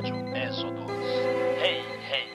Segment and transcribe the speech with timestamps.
[0.00, 0.90] rádio Êxodos.
[1.62, 2.32] Hey, hey.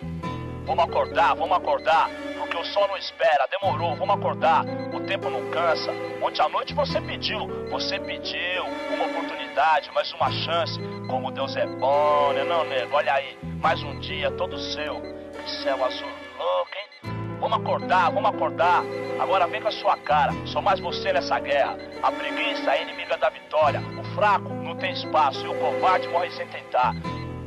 [0.65, 2.09] Vamos acordar, vamos acordar.
[2.37, 4.63] Porque o sol não espera, demorou, vamos acordar.
[4.93, 5.91] O tempo não cansa.
[6.21, 10.79] Ontem à noite você pediu, você pediu uma oportunidade, mais uma chance.
[11.09, 12.95] Como Deus é bom, né, não, nego?
[12.95, 15.01] Olha aí, mais um dia todo seu.
[15.01, 16.07] Que céu azul
[16.37, 17.15] louco, hein?
[17.39, 18.83] Vamos acordar, vamos acordar.
[19.19, 20.31] Agora vem com a sua cara.
[20.45, 21.77] Sou mais você nessa guerra.
[22.03, 23.81] A preguiça é inimiga da vitória.
[23.99, 26.93] O fraco não tem espaço e o covarde morre sem tentar.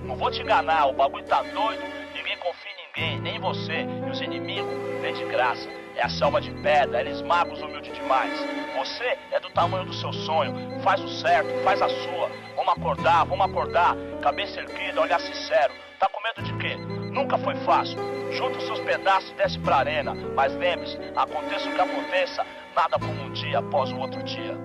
[0.09, 1.83] Não vou te enganar, o bagulho tá doido.
[2.15, 3.85] Ninguém confia em ninguém, nem em você.
[4.07, 5.69] E os inimigos vêm de graça.
[5.97, 8.33] É a selva de pedra, eles magos humilde demais.
[8.79, 10.81] Você é do tamanho do seu sonho.
[10.81, 12.31] Faz o certo, faz a sua.
[12.57, 13.95] Vamos acordar, vamos acordar.
[14.23, 15.75] Cabeça erguida, olhar sincero.
[16.01, 16.77] Tá com medo de quê?
[17.13, 17.99] Nunca foi fácil.
[18.33, 20.15] Junta os seus pedaços e desce pra arena.
[20.35, 24.57] Mas lembre-se, aconteça o que aconteça, nada como um dia após o outro dia.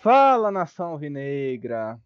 [0.00, 1.98] Fala nação alvinegra!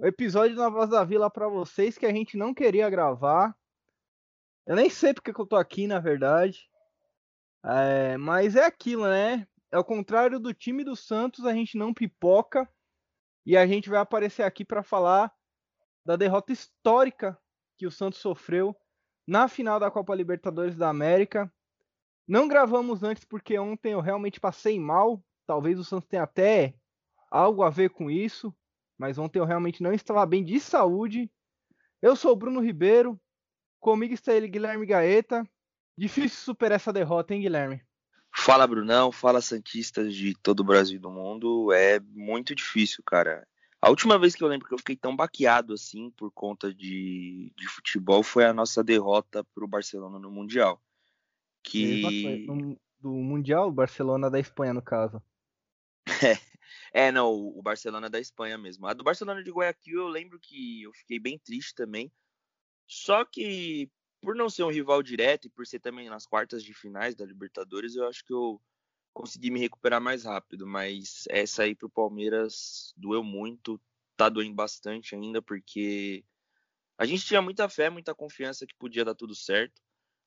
[0.00, 3.52] O episódio na Voz da Vila para vocês que a gente não queria gravar.
[4.64, 6.70] Eu nem sei porque que eu tô aqui, na verdade.
[7.64, 9.44] É, mas é aquilo, né?
[9.72, 12.68] Ao contrário do time do Santos, a gente não pipoca.
[13.44, 15.34] E a gente vai aparecer aqui para falar
[16.06, 17.36] da derrota histórica
[17.76, 18.76] que o Santos sofreu
[19.26, 21.52] na final da Copa Libertadores da América.
[22.24, 25.20] Não gravamos antes porque ontem eu realmente passei mal.
[25.44, 26.76] Talvez o Santos tenha até
[27.32, 28.54] algo a ver com isso.
[28.98, 31.30] Mas ontem eu realmente não estava bem de saúde.
[32.02, 33.18] Eu sou o Bruno Ribeiro.
[33.80, 35.48] Comigo está ele, Guilherme Gaeta.
[35.96, 37.80] Difícil superar essa derrota, hein, Guilherme?
[38.34, 39.12] Fala, Brunão.
[39.12, 41.72] Fala, Santistas de todo o Brasil e do mundo.
[41.72, 43.46] É muito difícil, cara.
[43.80, 47.52] A última vez que eu lembro que eu fiquei tão baqueado assim por conta de,
[47.56, 50.82] de futebol foi a nossa derrota para o Barcelona no Mundial.
[51.62, 52.44] Que...
[53.00, 55.22] Do Mundial, Barcelona da Espanha, no caso.
[56.24, 56.36] É,
[56.92, 58.86] é, não, o Barcelona da Espanha mesmo.
[58.86, 62.10] A do Barcelona de Guayaquil eu lembro que eu fiquei bem triste também.
[62.86, 63.90] Só que
[64.20, 67.24] por não ser um rival direto e por ser também nas quartas de finais da
[67.24, 68.60] Libertadores, eu acho que eu
[69.12, 73.80] consegui me recuperar mais rápido, mas essa aí pro Palmeiras doeu muito,
[74.16, 76.24] tá doendo bastante ainda, porque
[76.96, 79.80] a gente tinha muita fé, muita confiança que podia dar tudo certo,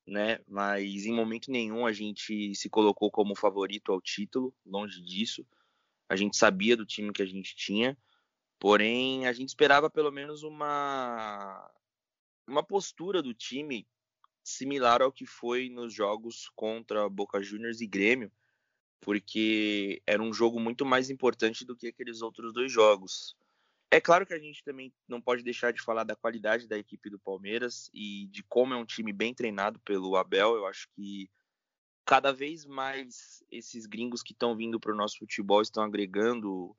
[0.05, 0.39] né?
[0.47, 5.45] Mas em momento nenhum a gente se colocou como favorito ao título, longe disso.
[6.11, 7.97] A gente sabia do time que a gente tinha,
[8.59, 11.71] porém a gente esperava pelo menos uma
[12.45, 13.87] uma postura do time
[14.43, 18.29] similar ao que foi nos jogos contra Boca Juniors e Grêmio,
[18.99, 23.33] porque era um jogo muito mais importante do que aqueles outros dois jogos.
[23.89, 27.09] É claro que a gente também não pode deixar de falar da qualidade da equipe
[27.09, 30.55] do Palmeiras e de como é um time bem treinado pelo Abel.
[30.55, 31.29] Eu acho que
[32.11, 36.75] cada vez mais esses gringos que estão vindo para o nosso futebol estão agregando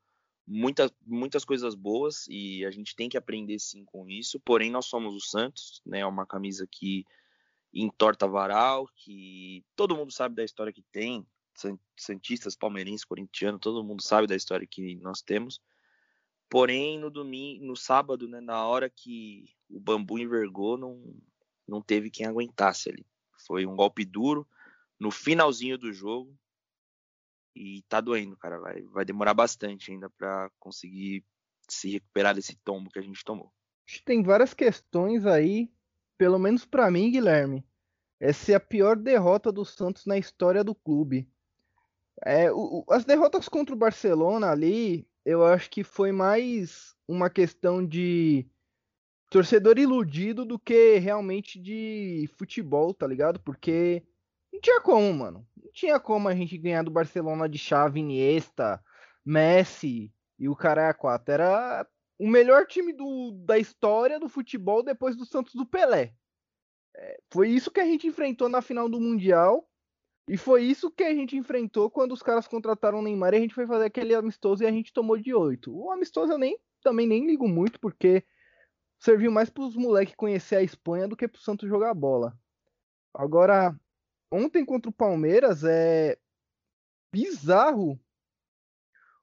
[0.46, 4.38] muita, muitas coisas boas e a gente tem que aprender sim com isso.
[4.38, 6.00] Porém, nós somos o Santos, né?
[6.00, 7.06] É uma camisa que
[7.72, 11.26] entorta varal, que todo mundo sabe da história que tem,
[11.96, 15.62] santistas, palmeirenses, corintianos, todo mundo sabe da história que nós temos.
[16.50, 21.02] Porém, no domingo, no sábado, né, na hora que o bambu envergou, não,
[21.66, 23.06] não teve quem aguentasse ali.
[23.46, 24.46] Foi um golpe duro
[25.02, 26.32] no finalzinho do jogo.
[27.56, 28.60] E tá doendo, cara.
[28.60, 31.24] Vai, vai demorar bastante ainda para conseguir
[31.68, 33.52] se recuperar desse tombo que a gente tomou.
[34.04, 35.70] Tem várias questões aí,
[36.16, 37.66] pelo menos para mim, Guilherme.
[38.20, 41.28] Essa é a pior derrota do Santos na história do clube.
[42.24, 47.84] É, o, as derrotas contra o Barcelona ali, eu acho que foi mais uma questão
[47.84, 48.46] de
[49.28, 53.40] torcedor iludido do que realmente de futebol, tá ligado?
[53.40, 54.04] Porque
[54.52, 55.46] não tinha como, mano.
[55.56, 58.82] Não tinha como a gente ganhar do Barcelona de chave Iniesta,
[59.24, 61.32] Messi e o cara a quatro.
[61.32, 61.86] Era
[62.18, 66.12] o melhor time do, da história do futebol depois do Santos do Pelé.
[66.94, 69.66] É, foi isso que a gente enfrentou na final do Mundial
[70.28, 73.40] e foi isso que a gente enfrentou quando os caras contrataram o Neymar e a
[73.40, 75.74] gente foi fazer aquele amistoso e a gente tomou de 8.
[75.74, 78.24] O amistoso eu nem, também nem ligo muito, porque
[79.00, 82.38] serviu mais para os moleques conhecer a Espanha do que para o Santos jogar bola.
[83.12, 83.76] Agora,
[84.32, 86.18] ontem contra o Palmeiras é
[87.12, 88.00] bizarro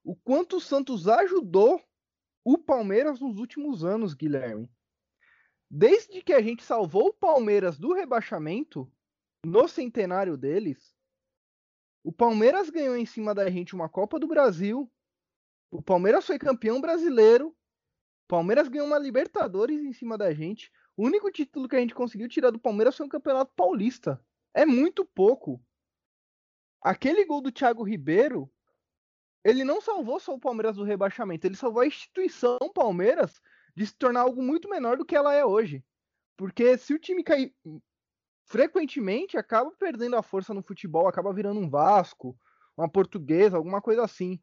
[0.03, 1.83] o quanto o Santos ajudou
[2.45, 4.69] o Palmeiras nos últimos anos, Guilherme.
[5.69, 8.91] Desde que a gente salvou o Palmeiras do rebaixamento,
[9.45, 10.95] no centenário deles,
[12.03, 14.91] o Palmeiras ganhou em cima da gente uma Copa do Brasil.
[15.71, 17.49] O Palmeiras foi campeão brasileiro.
[17.49, 20.71] O Palmeiras ganhou uma Libertadores em cima da gente.
[20.95, 24.23] O único título que a gente conseguiu tirar do Palmeiras foi o Campeonato Paulista.
[24.59, 25.57] É muito pouco.
[26.81, 28.51] Aquele gol do Thiago Ribeiro
[29.41, 33.41] ele não salvou só o Palmeiras do rebaixamento, ele salvou a instituição Palmeiras
[33.73, 35.81] de se tornar algo muito menor do que ela é hoje.
[36.35, 37.55] Porque se o time cair
[38.43, 42.37] frequentemente, acaba perdendo a força no futebol, acaba virando um Vasco,
[42.75, 44.41] uma portuguesa, alguma coisa assim.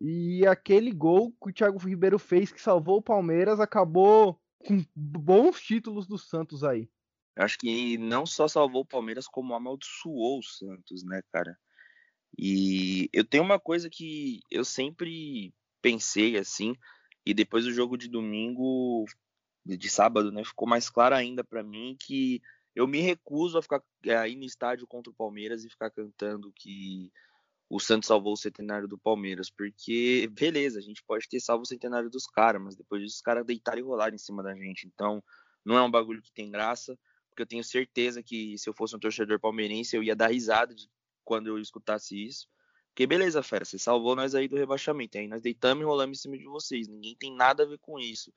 [0.00, 5.60] E aquele gol que o Thiago Ribeiro fez que salvou o Palmeiras acabou com bons
[5.60, 6.88] títulos do Santos aí.
[7.40, 11.58] Acho que não só salvou o Palmeiras, como amaldiçoou o Santos, né, cara?
[12.38, 16.74] E eu tenho uma coisa que eu sempre pensei assim,
[17.24, 19.06] e depois do jogo de domingo,
[19.64, 22.42] de sábado, né, ficou mais claro ainda para mim que
[22.74, 23.82] eu me recuso a ficar
[24.20, 27.10] aí no estádio contra o Palmeiras e ficar cantando que
[27.68, 31.66] o Santos salvou o centenário do Palmeiras, porque beleza, a gente pode ter salvo o
[31.66, 34.86] centenário dos caras, mas depois disso os caras deitaram e rolaram em cima da gente.
[34.86, 35.22] Então,
[35.64, 36.98] não é um bagulho que tem graça,
[37.30, 40.74] porque eu tenho certeza que se eu fosse um torcedor palmeirense, eu ia dar risada
[41.24, 42.48] quando eu escutasse isso.
[42.88, 45.16] Porque beleza, fera, você salvou nós aí do rebaixamento.
[45.16, 46.88] Aí nós deitamos e rolamos em cima de vocês.
[46.88, 48.32] Ninguém tem nada a ver com isso.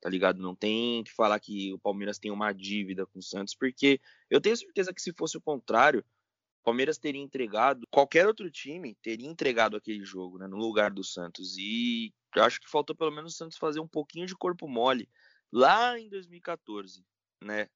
[0.00, 0.42] Tá ligado?
[0.42, 4.40] Não tem que falar que o Palmeiras tem uma dívida com o Santos, porque eu
[4.40, 9.28] tenho certeza que se fosse o contrário, o Palmeiras teria entregado, qualquer outro time teria
[9.28, 11.56] entregado aquele jogo, né, no lugar do Santos.
[11.56, 15.08] E acho que faltou pelo menos o Santos fazer um pouquinho de corpo mole
[15.52, 17.04] lá em 2014,
[17.42, 17.68] né?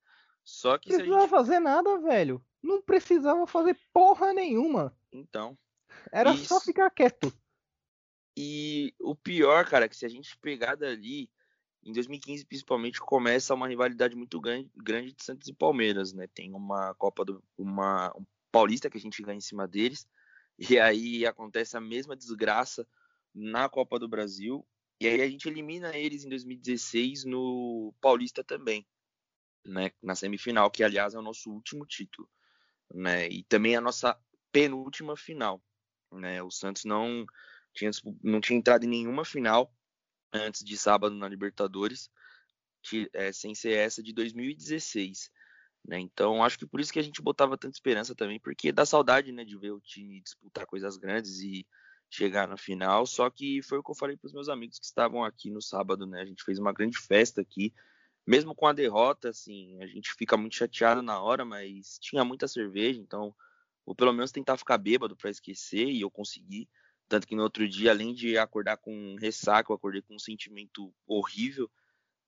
[0.46, 1.30] Só que não precisava gente...
[1.30, 2.44] fazer nada, velho.
[2.62, 4.96] Não precisava fazer porra nenhuma.
[5.10, 5.58] Então.
[6.12, 6.46] Era isso...
[6.46, 7.32] só ficar quieto.
[8.36, 11.28] E o pior, cara, é que se a gente pegar dali,
[11.82, 16.28] em 2015 principalmente, começa uma rivalidade muito grande, grande de Santos e Palmeiras, né?
[16.32, 17.42] Tem uma Copa do.
[17.58, 20.08] uma um Paulista que a gente ganha em cima deles.
[20.56, 22.86] E aí acontece a mesma desgraça
[23.34, 24.64] na Copa do Brasil.
[25.00, 28.86] E aí a gente elimina eles em 2016 no Paulista também
[29.66, 32.28] né, na semifinal, que aliás é o nosso último título,
[32.94, 34.18] né, e também a nossa
[34.52, 35.62] penúltima final,
[36.12, 37.26] né, o Santos não
[37.74, 37.90] tinha,
[38.22, 39.72] não tinha entrado em nenhuma final
[40.32, 42.10] antes de sábado na Libertadores,
[43.12, 45.30] é, sem ser essa de 2016,
[45.84, 48.86] né, então acho que por isso que a gente botava tanta esperança também, porque dá
[48.86, 51.66] saudade, né, de ver o time disputar coisas grandes e
[52.08, 54.84] chegar na final, só que foi o que eu falei para os meus amigos que
[54.84, 57.74] estavam aqui no sábado, né, a gente fez uma grande festa aqui,
[58.26, 62.48] mesmo com a derrota, assim, a gente fica muito chateado na hora, mas tinha muita
[62.48, 63.34] cerveja, então,
[63.84, 66.68] ou pelo menos tentar ficar bêbado para esquecer, e eu consegui.
[67.08, 70.92] Tanto que no outro dia, além de acordar com ressaca, eu acordei com um sentimento
[71.06, 71.70] horrível,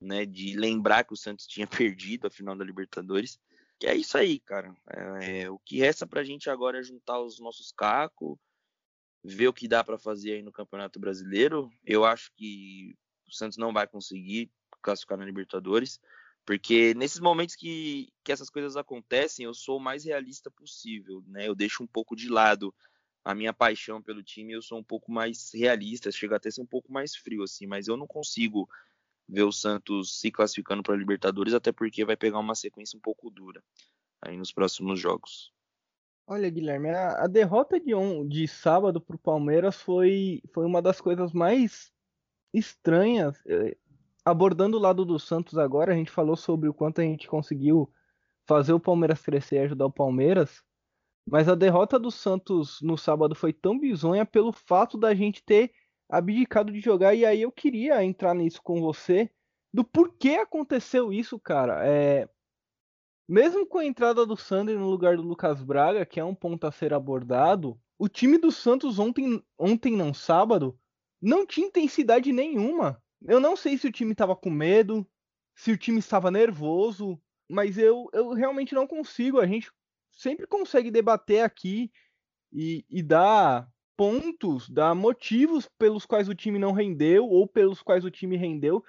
[0.01, 1.67] né, de lembrar que o Santos tinha
[1.97, 3.41] perdido a final da Libertadores.
[3.81, 4.75] Que é isso aí, cara.
[4.89, 8.37] É, é, o que resta pra gente agora é juntar os nossos cacos,
[9.25, 11.71] ver o que dá para fazer aí no Campeonato Brasileiro.
[11.85, 12.97] Eu acho que
[13.27, 14.51] o Santos não vai conseguir
[14.83, 16.01] classificar na Libertadores,
[16.45, 21.47] porque nesses momentos que, que essas coisas acontecem, eu sou o mais realista possível, né?
[21.47, 22.75] Eu deixo um pouco de lado
[23.25, 26.63] a minha paixão pelo time, eu sou um pouco mais realista, chega até a ser
[26.63, 28.69] um pouco mais frio assim, mas eu não consigo
[29.29, 33.01] ver o Santos se classificando para a Libertadores, até porque vai pegar uma sequência um
[33.01, 33.63] pouco dura
[34.23, 35.53] aí nos próximos jogos.
[36.27, 40.81] Olha, Guilherme, a, a derrota de, um, de sábado para o Palmeiras foi, foi uma
[40.81, 41.93] das coisas mais
[42.53, 43.37] estranhas.
[44.29, 47.91] Abordando o lado do Santos agora, a gente falou sobre o quanto a gente conseguiu
[48.47, 50.63] fazer o Palmeiras crescer e ajudar o Palmeiras.
[51.27, 55.73] Mas a derrota do Santos no sábado foi tão bizonha pelo fato da gente ter
[56.11, 57.15] abdicado de jogar.
[57.15, 59.31] E aí eu queria entrar nisso com você,
[59.73, 61.81] do porquê aconteceu isso, cara.
[61.87, 62.29] É...
[63.27, 66.67] Mesmo com a entrada do Sander no lugar do Lucas Braga, que é um ponto
[66.67, 70.79] a ser abordado, o time do Santos ontem, ontem não sábado,
[71.19, 73.03] não tinha intensidade nenhuma.
[73.27, 75.07] Eu não sei se o time estava com medo,
[75.55, 79.41] se o time estava nervoso, mas eu, eu realmente não consigo.
[79.41, 79.71] A gente
[80.13, 81.91] sempre consegue debater aqui
[82.53, 88.05] e, e dar pontos, dar motivos pelos quais o time não rendeu ou pelos quais
[88.05, 88.85] o time rendeu.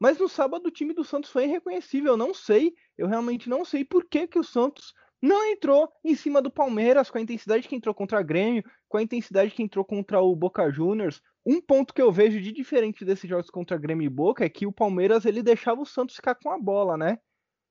[0.00, 2.12] Mas no sábado o time do Santos foi irreconhecível.
[2.12, 6.14] Eu não sei, eu realmente não sei por que, que o Santos não entrou em
[6.14, 9.62] cima do Palmeiras com a intensidade que entrou contra a Grêmio, com a intensidade que
[9.62, 11.20] entrou contra o Boca Juniors.
[11.44, 14.66] Um ponto que eu vejo de diferente desses jogos contra Grêmio e Boca é que
[14.66, 17.18] o Palmeiras ele deixava o Santos ficar com a bola, né?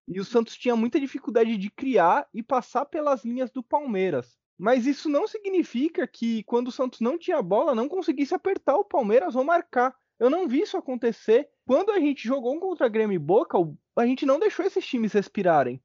[0.08, 4.38] E o Santos tinha muita dificuldade de criar e passar pelas linhas do Palmeiras.
[4.58, 8.86] Mas isso não significa que quando o Santos não tinha bola, não conseguisse apertar o
[8.86, 9.96] Palmeiras ou marcar.
[10.20, 11.48] Eu não vi isso acontecer.
[11.66, 13.58] Quando a gente jogou contra Grêmio e Boca,
[13.98, 15.82] a gente não deixou esses times respirarem.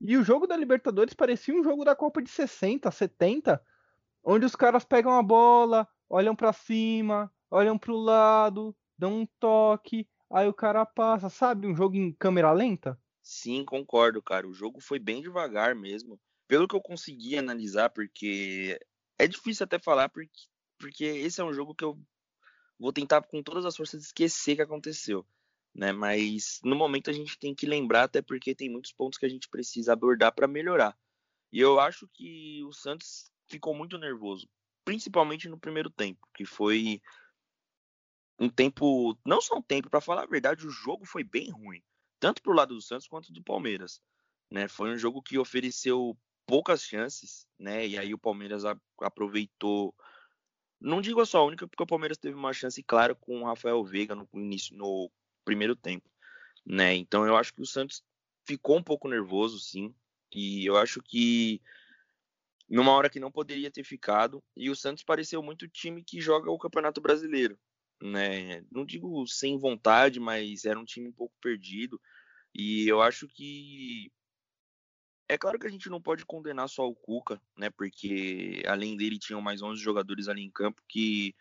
[0.00, 3.62] E o jogo da Libertadores parecia um jogo da Copa de 60, 70,
[4.24, 9.26] onde os caras pegam a bola, olham para cima, olham para o lado, dão um
[9.38, 11.66] toque, aí o cara passa, sabe?
[11.66, 12.98] Um jogo em câmera lenta?
[13.22, 14.48] Sim, concordo, cara.
[14.48, 16.18] O jogo foi bem devagar mesmo.
[16.48, 18.80] Pelo que eu consegui analisar, porque
[19.18, 20.48] é difícil até falar porque
[20.80, 22.00] porque esse é um jogo que eu
[22.78, 25.26] vou tentar com todas as forças esquecer que aconteceu,
[25.74, 25.92] né?
[25.92, 29.28] Mas no momento a gente tem que lembrar até porque tem muitos pontos que a
[29.28, 30.96] gente precisa abordar para melhorar.
[31.52, 34.48] E eu acho que o Santos ficou muito nervoso,
[34.84, 37.00] principalmente no primeiro tempo, que foi
[38.38, 41.82] um tempo, não só um tempo, para falar a verdade, o jogo foi bem ruim,
[42.18, 44.00] tanto pro lado do Santos quanto do Palmeiras,
[44.50, 44.68] né?
[44.68, 47.86] Foi um jogo que ofereceu poucas chances, né?
[47.86, 48.64] E aí o Palmeiras
[49.00, 49.94] aproveitou
[50.80, 53.84] não digo a só única, porque o Palmeiras teve uma chance clara com o Rafael
[53.84, 55.10] Veiga no início, no
[55.50, 56.08] primeiro tempo,
[56.64, 56.94] né?
[56.94, 58.04] Então eu acho que o Santos
[58.46, 59.92] ficou um pouco nervoso, sim,
[60.32, 61.60] e eu acho que
[62.68, 66.52] numa hora que não poderia ter ficado, e o Santos pareceu muito time que joga
[66.52, 67.58] o Campeonato Brasileiro,
[68.00, 68.64] né?
[68.70, 72.00] Não digo sem vontade, mas era um time um pouco perdido,
[72.54, 74.12] e eu acho que
[75.28, 77.70] é claro que a gente não pode condenar só o Cuca, né?
[77.70, 81.34] Porque além dele tinham mais 11 jogadores ali em campo que,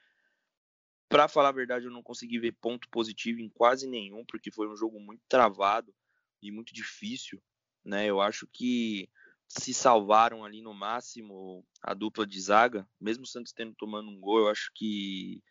[1.09, 4.69] para falar a verdade, eu não consegui ver ponto positivo em quase nenhum, porque foi
[4.69, 5.93] um jogo muito travado
[6.41, 7.41] e muito difícil,
[7.83, 8.05] né?
[8.05, 9.09] Eu acho que
[9.47, 14.19] se salvaram ali no máximo a dupla de zaga, mesmo o Santos tendo tomando um
[14.19, 15.43] gol, eu acho que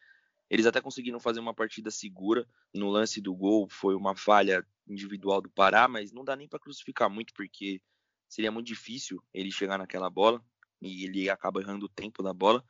[0.49, 2.49] eles até conseguiram fazer uma partida segura.
[2.73, 6.61] No lance do gol foi uma falha individual do Pará, mas não dá nem para
[6.61, 7.83] crucificar muito porque
[8.29, 10.43] seria muito difícil ele chegar naquela bola
[10.81, 12.65] e ele acaba errando o tempo da bola.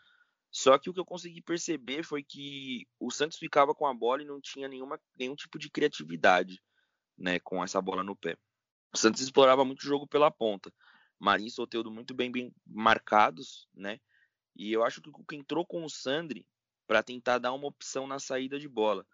[0.50, 4.22] Só que o que eu consegui perceber foi que o Santos ficava com a bola
[4.22, 6.62] e não tinha nenhuma, nenhum tipo de criatividade
[7.16, 8.36] né, com essa bola no pé.
[8.92, 10.72] O Santos explorava muito o jogo pela ponta.
[11.18, 14.00] Marinho e Soteudo muito bem, bem marcados, né?
[14.56, 16.46] E eu acho que o Cuca entrou com o Sandri
[16.86, 19.06] para tentar dar uma opção na saída de bola.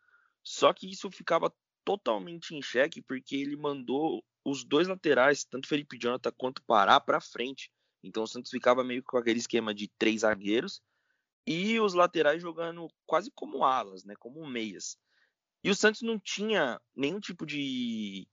[0.42, 1.52] Só que isso ficava
[1.84, 7.20] totalmente em xeque porque ele mandou os dois laterais, tanto Felipe Jonathan quanto Pará, para
[7.20, 7.70] frente.
[8.02, 10.80] Então o Santos ficava meio com aquele esquema de três zagueiros
[11.46, 14.98] e os laterais jogando quase como alas, né, como meias.
[15.62, 18.28] E o Santos não tinha nenhum tipo de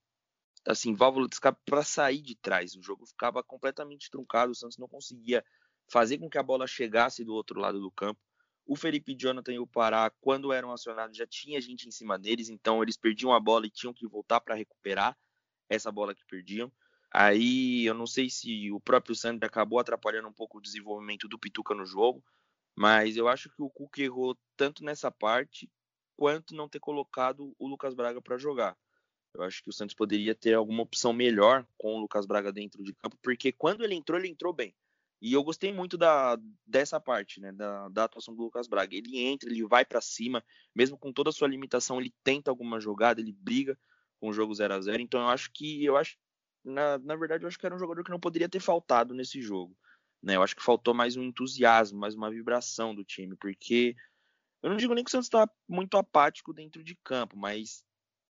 [0.66, 2.74] assim válvula de escape para sair de trás.
[2.74, 4.52] O jogo ficava completamente truncado.
[4.52, 5.44] O Santos não conseguia
[5.90, 8.20] fazer com que a bola chegasse do outro lado do campo.
[8.64, 12.48] O Felipe Jonathan e o Pará, quando eram acionados, já tinha gente em cima deles,
[12.48, 15.18] então eles perdiam a bola e tinham que voltar para recuperar
[15.68, 16.70] essa bola que perdiam.
[17.10, 21.38] Aí eu não sei se o próprio Sandro acabou atrapalhando um pouco o desenvolvimento do
[21.38, 22.24] Pituca no jogo,
[22.76, 25.70] mas eu acho que o Cuca errou tanto nessa parte
[26.16, 28.76] quanto não ter colocado o Lucas Braga para jogar.
[29.34, 32.82] Eu acho que o Santos poderia ter alguma opção melhor com o Lucas Braga dentro
[32.82, 34.74] de campo, porque quando ele entrou, ele entrou bem.
[35.20, 36.36] E eu gostei muito da,
[36.66, 38.94] dessa parte, né, da, da atuação do Lucas Braga.
[38.94, 42.80] Ele entra, ele vai para cima, mesmo com toda a sua limitação, ele tenta alguma
[42.80, 43.78] jogada, ele briga
[44.20, 46.16] com o jogo 0 a 0 Então eu acho que eu acho
[46.64, 49.40] na, na verdade eu acho que era um jogador que não poderia ter faltado nesse
[49.40, 49.76] jogo.
[50.22, 50.36] Né?
[50.36, 53.96] Eu acho que faltou mais um entusiasmo, mais uma vibração do time, porque
[54.62, 57.84] eu não digo nem que o Santos está muito apático dentro de campo, mas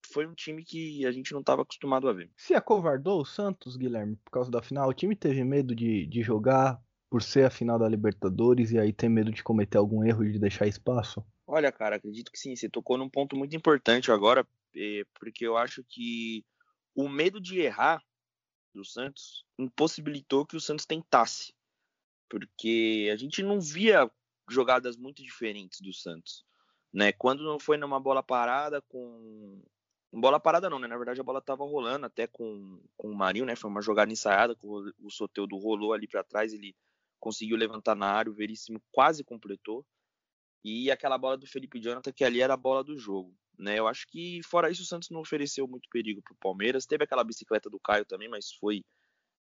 [0.06, 2.30] foi um time que a gente não estava acostumado a ver.
[2.36, 6.22] Se acovardou o Santos, Guilherme, por causa da final, o time teve medo de, de
[6.22, 10.24] jogar por ser a final da Libertadores e aí ter medo de cometer algum erro
[10.24, 11.24] e de deixar espaço?
[11.46, 12.56] Olha, cara, acredito que sim.
[12.56, 16.44] Você tocou num ponto muito importante agora, é, porque eu acho que
[16.94, 18.02] o medo de errar
[18.74, 21.54] do Santos impossibilitou que o Santos tentasse,
[22.28, 24.10] porque a gente não via
[24.48, 26.44] jogadas muito diferentes do Santos,
[26.92, 27.12] né?
[27.12, 29.62] Quando não foi numa bola parada com
[30.12, 30.86] bola parada não, né?
[30.86, 33.56] Na verdade a bola estava rolando até com, com o Marinho, né?
[33.56, 36.74] Foi uma jogada ensaiada, o, o Soteudo rolou ali para trás, ele
[37.18, 39.84] conseguiu levantar na área, o Veríssimo quase completou.
[40.62, 43.34] E aquela bola do Felipe Jonathan, que ali era a bola do jogo.
[43.58, 43.78] Né?
[43.78, 46.86] Eu acho que, fora isso, o Santos não ofereceu muito perigo para o Palmeiras.
[46.86, 48.82] Teve aquela bicicleta do Caio também, mas foi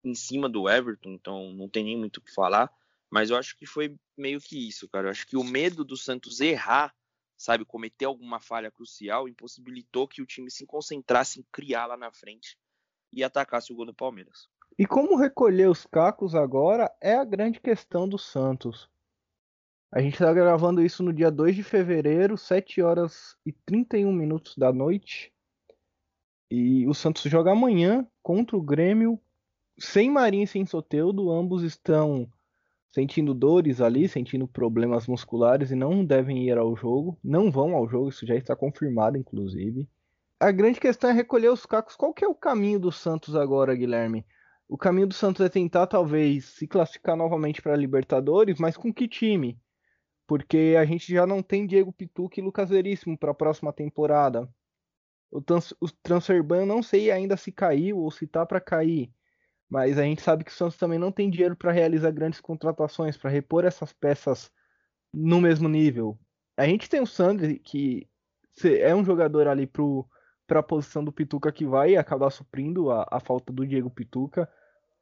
[0.05, 2.71] em cima do Everton, então não tem nem muito o que falar.
[3.11, 5.07] Mas eu acho que foi meio que isso, cara.
[5.07, 6.95] Eu acho que o medo do Santos errar,
[7.37, 12.11] sabe, cometer alguma falha crucial, impossibilitou que o time se concentrasse em criar lá na
[12.13, 12.59] frente
[13.13, 14.49] e atacasse o gol do Palmeiras.
[14.79, 18.89] E como recolher os cacos agora é a grande questão do Santos.
[19.91, 24.55] A gente está gravando isso no dia 2 de fevereiro, 7 horas e 31 minutos
[24.57, 25.33] da noite.
[26.51, 29.19] E o Santos joga amanhã contra o Grêmio,
[29.79, 31.31] sem Marinho e sem Soteudo.
[31.31, 32.29] Ambos estão
[32.91, 37.19] sentindo dores ali, sentindo problemas musculares e não devem ir ao jogo.
[37.23, 39.89] Não vão ao jogo, isso já está confirmado, inclusive.
[40.41, 41.97] A grande questão é recolher os cacos.
[41.97, 44.25] Qual que é o caminho do Santos agora, Guilherme?
[44.69, 48.93] O caminho do Santos é tentar, talvez, se classificar novamente para a Libertadores, mas com
[48.93, 49.59] que time?
[50.29, 54.47] porque a gente já não tem Diego Pituca e Lucas Veríssimo para a próxima temporada.
[55.31, 59.11] O, trans, o eu não sei ainda se caiu ou se tá para cair,
[59.69, 63.17] mas a gente sabe que o Santos também não tem dinheiro para realizar grandes contratações,
[63.17, 64.51] para repor essas peças
[65.13, 66.19] no mesmo nível.
[66.57, 68.09] A gente tem o Sandri, que
[68.65, 73.21] é um jogador ali para a posição do Pituca que vai acabar suprindo a, a
[73.21, 74.49] falta do Diego Pituca,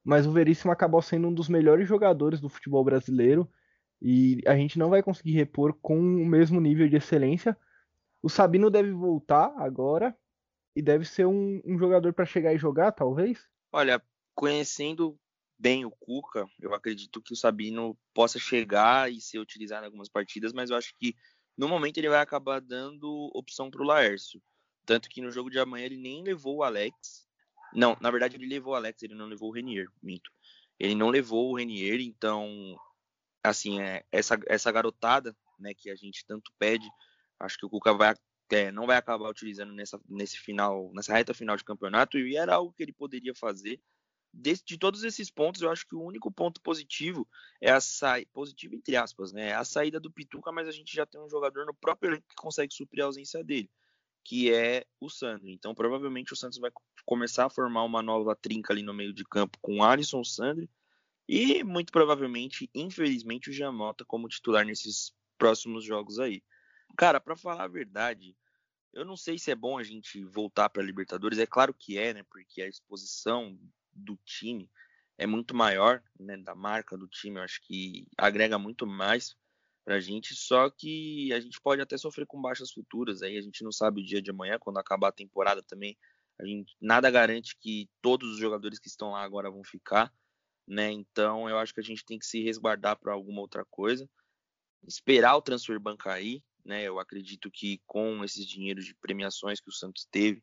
[0.04, 3.48] mas o Veríssimo acabou sendo um dos melhores jogadores do futebol brasileiro
[4.02, 7.56] e a gente não vai conseguir repor com o mesmo nível de excelência.
[8.22, 10.14] O Sabino deve voltar agora
[10.74, 13.46] e deve ser um, um jogador para chegar e jogar, talvez?
[13.72, 14.02] Olha,
[14.36, 15.18] conhecendo
[15.58, 20.08] bem o Cuca, eu acredito que o Sabino possa chegar e ser utilizado em algumas
[20.08, 21.16] partidas, mas eu acho que
[21.56, 24.40] no momento ele vai acabar dando opção para o Laércio.
[24.84, 27.26] Tanto que no jogo de amanhã ele nem levou o Alex.
[27.72, 30.30] Não, na verdade ele levou o Alex, ele não levou o Renier, minto.
[30.78, 32.76] Ele não levou o Renier, então,
[33.42, 36.86] assim, é, essa, essa garotada né, que a gente tanto pede,
[37.40, 38.14] acho que o Cuca vai,
[38.50, 42.54] é, não vai acabar utilizando nessa, nesse final, nessa reta final de campeonato, e era
[42.54, 43.80] algo que ele poderia fazer
[44.36, 47.26] de, de, todos esses pontos, eu acho que o único ponto positivo
[47.60, 49.48] é a saída, positivo entre aspas, né?
[49.48, 52.28] É a saída do Pituca, mas a gente já tem um jogador no próprio elenco
[52.28, 53.70] que consegue suprir a ausência dele,
[54.22, 55.48] que é o Sandro.
[55.48, 56.70] Então, provavelmente o Santos vai
[57.04, 60.68] começar a formar uma nova trinca ali no meio de campo com Alisson, Sandro
[61.28, 66.42] e muito provavelmente, infelizmente, o Jamota como titular nesses próximos jogos aí.
[66.96, 68.36] Cara, para falar a verdade,
[68.92, 71.38] eu não sei se é bom a gente voltar para Libertadores.
[71.38, 72.22] É claro que é, né?
[72.30, 73.58] Porque a exposição
[73.96, 74.70] do time
[75.18, 79.36] é muito maior, né, da marca do time, eu acho que agrega muito mais
[79.84, 83.62] pra gente, só que a gente pode até sofrer com baixas futuras, aí a gente
[83.62, 85.96] não sabe o dia de amanhã, quando acabar a temporada também,
[86.38, 90.12] a gente nada garante que todos os jogadores que estão lá agora vão ficar,
[90.66, 90.90] né?
[90.90, 94.08] Então eu acho que a gente tem que se resguardar para alguma outra coisa,
[94.86, 96.82] esperar o transfer ban cair, né?
[96.82, 100.42] Eu acredito que com esses dinheiros de premiações que o Santos teve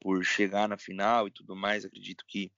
[0.00, 2.50] por chegar na final e tudo mais, acredito que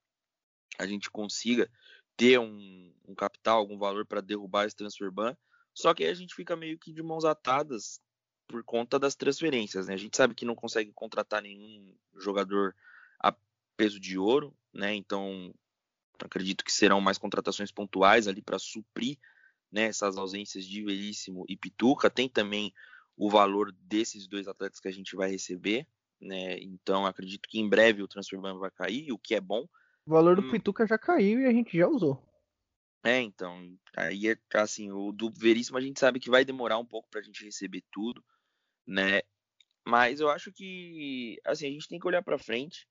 [0.79, 1.71] a gente consiga
[2.17, 5.37] ter um, um capital, algum valor para derrubar esse transfer ban.
[5.75, 8.01] Só que aí a gente fica meio que de mãos atadas
[8.49, 9.95] por conta das transferências, né?
[9.95, 12.75] A gente sabe que não consegue contratar nenhum jogador
[13.23, 13.35] a
[13.77, 14.95] peso de ouro, né?
[14.95, 15.55] Então
[16.21, 19.19] acredito que serão mais contratações pontuais ali para suprir
[19.71, 22.11] né, essas ausências de Veríssimo e Pituca.
[22.11, 22.73] Tem também
[23.17, 25.87] o valor desses dois atletas que a gente vai receber,
[26.21, 26.59] né?
[26.59, 29.69] Então acredito que em breve o transfer ban vai cair, o que é bom,
[30.09, 30.51] o valor do hum.
[30.51, 32.18] Pituca já caiu e a gente já usou.
[33.05, 36.87] É, então, aí é assim, o do Veríssimo a gente sabe que vai demorar um
[36.87, 38.25] pouco pra gente receber tudo,
[38.87, 39.21] né?
[39.87, 42.88] Mas eu acho que, assim, a gente tem que olhar pra frente.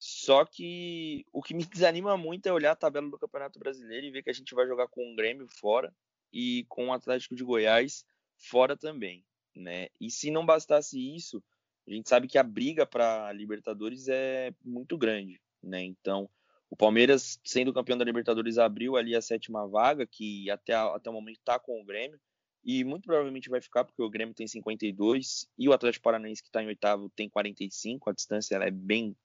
[0.00, 4.10] Só que o que me desanima muito é olhar a tabela do Campeonato Brasileiro e
[4.10, 5.94] ver que a gente vai jogar com o Grêmio fora
[6.32, 8.04] e com o Atlético de Goiás
[8.36, 9.86] fora também, né?
[10.00, 11.42] E se não bastasse isso,
[11.86, 15.82] a gente sabe que a briga para Libertadores é muito grande né?
[15.82, 16.28] Então,
[16.70, 21.12] o Palmeiras, sendo campeão da Libertadores, abriu ali a sétima vaga, que até, até o
[21.12, 22.20] momento está com o Grêmio,
[22.64, 26.48] e muito provavelmente vai ficar, porque o Grêmio tem 52 e o Atlético Paranaense, que
[26.48, 29.16] está em oitavo, tem 45, a distância é bem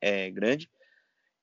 [0.00, 0.70] é, grande.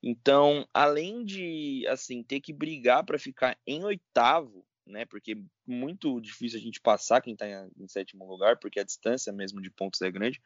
[0.02, 5.06] Então, além de assim ter que brigar para ficar em oitavo, né?
[5.06, 9.34] Porque muito difícil a gente passar quem está em, em sétimo lugar, porque a distância
[9.34, 10.40] mesmo de pontos é grande.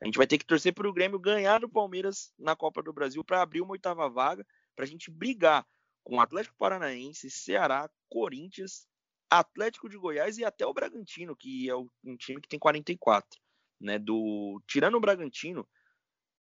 [0.00, 2.92] A gente vai ter que torcer para o Grêmio ganhar do Palmeiras na Copa do
[2.92, 5.66] Brasil para abrir uma oitava vaga, para a gente brigar
[6.02, 8.86] com o Atlético Paranaense, Ceará, Corinthians,
[9.28, 13.38] Atlético de Goiás e até o Bragantino, que é um time que tem 44.
[13.80, 13.98] Né?
[13.98, 14.62] Do...
[14.66, 15.68] Tirando o Bragantino,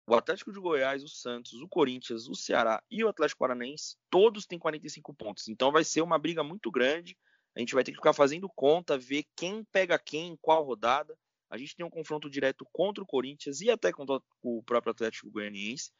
[0.06, 4.46] o Atlético de Goiás, o Santos, o Corinthians, o Ceará e o Atlético Paranaense, todos
[4.46, 5.48] têm 45 pontos.
[5.48, 7.16] Então vai ser uma briga muito grande.
[7.56, 11.18] A gente vai ter que ficar fazendo conta, ver quem pega quem, qual rodada.
[11.50, 15.30] A gente tem um confronto direto contra o Corinthians e até contra o próprio Atlético
[15.30, 15.90] Goianiense.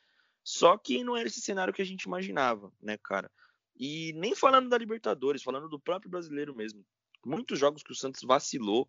[0.45, 3.31] Só que não era esse cenário que a gente imaginava, né, cara?
[3.77, 6.85] E nem falando da Libertadores, falando do próprio brasileiro mesmo.
[7.25, 8.89] Muitos jogos que o Santos vacilou,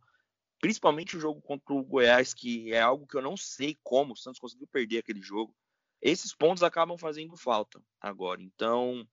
[0.60, 4.18] principalmente o jogo contra o Goiás, que é algo que eu não sei como o
[4.18, 5.56] Santos conseguiu perder aquele jogo.
[6.02, 8.42] Esses pontos acabam fazendo falta agora.
[8.42, 9.08] Então,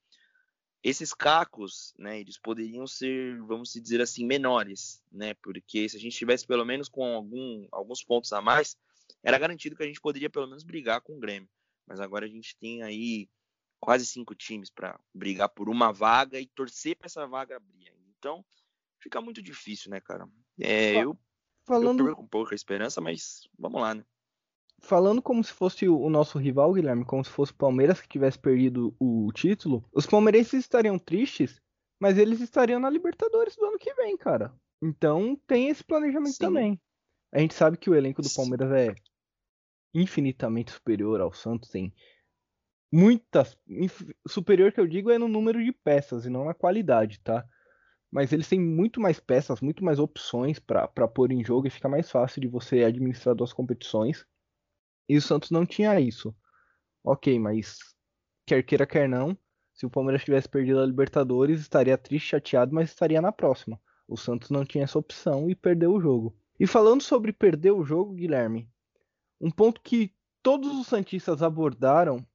[0.89, 6.17] esses cacos, né, eles poderiam ser, vamos dizer assim, menores, né, porque se a gente
[6.17, 8.77] tivesse pelo menos com algum, alguns pontos a mais,
[9.21, 11.49] era garantido que a gente poderia pelo menos brigar com o Grêmio.
[11.89, 13.29] Mas agora a gente tem aí
[13.81, 17.93] quase cinco times para brigar por uma vaga e torcer para essa vaga abrir.
[18.17, 18.45] Então,
[19.01, 20.29] fica muito difícil, né, cara?
[20.61, 21.19] É, eu,
[21.65, 21.99] Falando...
[21.99, 24.05] eu perco um pouco a esperança, mas vamos lá, né?
[24.81, 28.39] Falando como se fosse o nosso rival, Guilherme, como se fosse o Palmeiras que tivesse
[28.39, 31.61] perdido o título, os palmeirenses estariam tristes,
[32.01, 34.53] mas eles estariam na Libertadores do ano que vem, cara.
[34.83, 36.45] Então tem esse planejamento Sim.
[36.45, 36.81] também.
[37.33, 38.95] A gente sabe que o elenco do Palmeiras é
[39.95, 41.93] infinitamente superior ao Santos em
[42.93, 43.59] muitas
[44.29, 47.47] superior que eu digo é no número de peças e não na qualidade, tá?
[48.11, 51.89] mas eles têm muito mais peças, muito mais opções para pôr em jogo e fica
[51.89, 54.25] mais fácil de você administrar duas competições.
[55.09, 56.35] E o Santos não tinha isso.
[57.05, 57.79] Ok, mas
[58.47, 59.37] quer queira, quer não,
[59.73, 63.81] se o Palmeiras tivesse perdido a Libertadores, estaria triste, chateado, mas estaria na próxima.
[64.09, 66.37] O Santos não tinha essa opção e perdeu o jogo.
[66.59, 68.69] E falando sobre perder o jogo, Guilherme,
[69.41, 72.27] um ponto que todos os Santistas abordaram,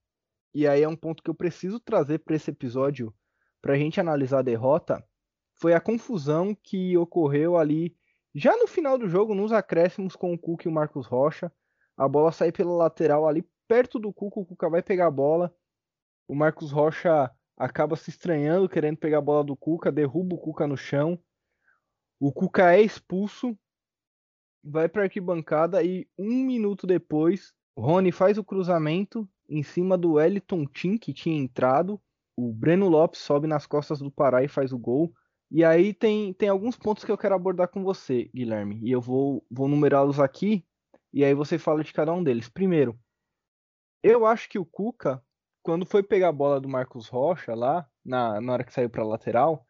[0.54, 3.14] e aí é um ponto que eu preciso trazer para esse episódio,
[3.62, 5.04] para a gente analisar a derrota,
[5.56, 7.96] foi a confusão que ocorreu ali
[8.34, 11.52] já no final do jogo, nos acréscimos com o Cuca e o Marcos Rocha.
[12.02, 15.54] A bola sai pela lateral ali perto do Cuca, o Cuca vai pegar a bola.
[16.28, 20.66] O Marcos Rocha acaba se estranhando, querendo pegar a bola do Cuca, derruba o Cuca
[20.66, 21.20] no chão.
[22.20, 23.56] O Cuca é expulso,
[24.64, 30.14] vai para a arquibancada e um minuto depois, Rony faz o cruzamento em cima do
[30.14, 32.02] Wellington Tim, que tinha entrado.
[32.36, 35.14] O Breno Lopes sobe nas costas do Pará e faz o gol.
[35.52, 38.80] E aí tem, tem alguns pontos que eu quero abordar com você, Guilherme.
[38.82, 40.66] E eu vou, vou numerá-los aqui.
[41.14, 42.50] E aí você fala de cada um deles.
[42.50, 43.00] Primeiro,
[44.04, 45.24] eu acho que o Cuca,
[45.62, 49.06] quando foi pegar a bola do Marcos Rocha lá, na, na hora que saiu pra
[49.06, 49.68] lateral,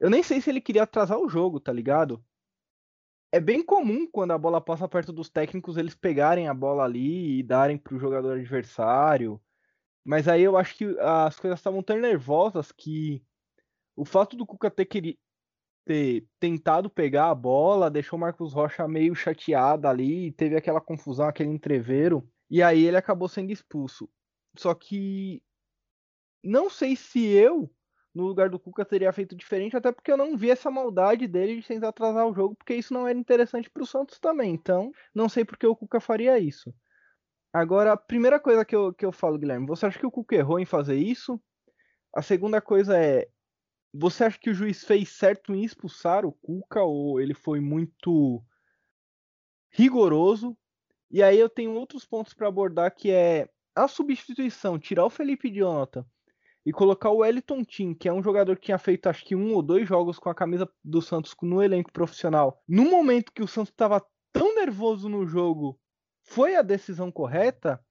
[0.00, 2.24] eu nem sei se ele queria atrasar o jogo, tá ligado?
[3.30, 7.38] É bem comum quando a bola passa perto dos técnicos eles pegarem a bola ali
[7.38, 9.40] e darem pro jogador adversário.
[10.04, 13.24] Mas aí eu acho que as coisas estavam tão nervosas que
[13.94, 14.86] o fato do Cuca ter,
[15.84, 21.26] ter tentado pegar a bola deixou o Marcos Rocha meio chateado ali, teve aquela confusão,
[21.26, 24.08] aquele entreveiro, e aí ele acabou sendo expulso.
[24.56, 25.42] Só que
[26.42, 27.70] não sei se eu,
[28.14, 31.60] no lugar do Cuca, teria feito diferente, até porque eu não vi essa maldade dele
[31.60, 34.52] de tentar atrasar o jogo, porque isso não era interessante para o Santos também.
[34.52, 36.74] Então, não sei porque o Cuca faria isso.
[37.52, 40.34] Agora, a primeira coisa que eu, que eu falo, Guilherme, você acha que o Cuca
[40.34, 41.40] errou em fazer isso?
[42.14, 43.28] A segunda coisa é,
[43.92, 48.42] você acha que o juiz fez certo em expulsar o Cuca ou ele foi muito
[49.70, 50.56] rigoroso?
[51.10, 55.50] E aí eu tenho outros pontos para abordar que é a substituição, tirar o Felipe
[55.50, 56.06] Jonathan
[56.64, 59.52] e colocar o Wellington Tim, que é um jogador que tinha feito acho que um
[59.52, 62.62] ou dois jogos com a camisa do Santos no elenco profissional.
[62.66, 65.78] No momento que o Santos estava tão nervoso no jogo,
[66.22, 67.84] foi a decisão correta?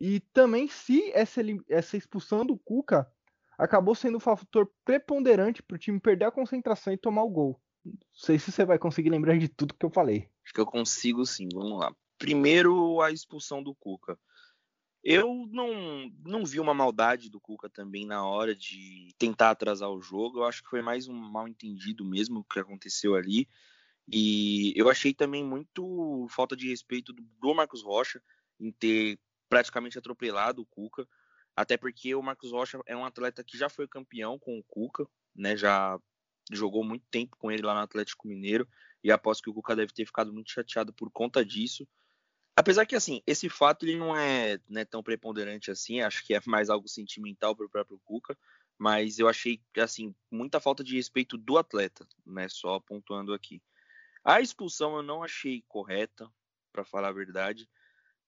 [0.00, 3.10] E também se essa, essa expulsão do Cuca
[3.58, 7.60] acabou sendo um fator preponderante para o time perder a concentração e tomar o gol.
[7.84, 10.30] Não sei se você vai conseguir lembrar de tudo que eu falei.
[10.44, 11.92] Acho que eu consigo sim, vamos lá.
[12.16, 14.18] Primeiro, a expulsão do Cuca.
[15.02, 20.00] Eu não, não vi uma maldade do Cuca também na hora de tentar atrasar o
[20.00, 20.40] jogo.
[20.40, 23.48] Eu acho que foi mais um mal entendido mesmo que aconteceu ali.
[24.10, 28.22] E eu achei também muito falta de respeito do, do Marcos Rocha
[28.58, 29.18] em ter
[29.48, 31.06] praticamente atropelado o Cuca.
[31.58, 35.04] Até porque o Marcos Rocha é um atleta que já foi campeão com o Cuca,
[35.34, 35.56] né?
[35.56, 35.98] Já
[36.52, 38.64] jogou muito tempo com ele lá no Atlético Mineiro
[39.02, 41.84] e aposto que o Cuca deve ter ficado muito chateado por conta disso.
[42.56, 46.40] Apesar que assim, esse fato ele não é né, tão preponderante assim, acho que é
[46.46, 48.38] mais algo sentimental para o próprio Cuca,
[48.78, 52.48] mas eu achei assim muita falta de respeito do atleta, né?
[52.48, 53.60] Só pontuando aqui.
[54.22, 56.30] A expulsão eu não achei correta,
[56.72, 57.68] para falar a verdade.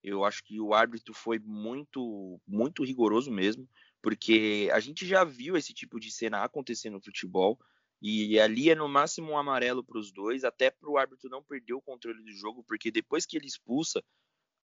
[0.03, 3.69] Eu acho que o árbitro foi muito, muito rigoroso mesmo,
[4.01, 7.59] porque a gente já viu esse tipo de cena acontecer no futebol.
[8.03, 11.43] E ali é no máximo um amarelo para os dois, até para o árbitro não
[11.43, 14.03] perder o controle do jogo, porque depois que ele expulsa,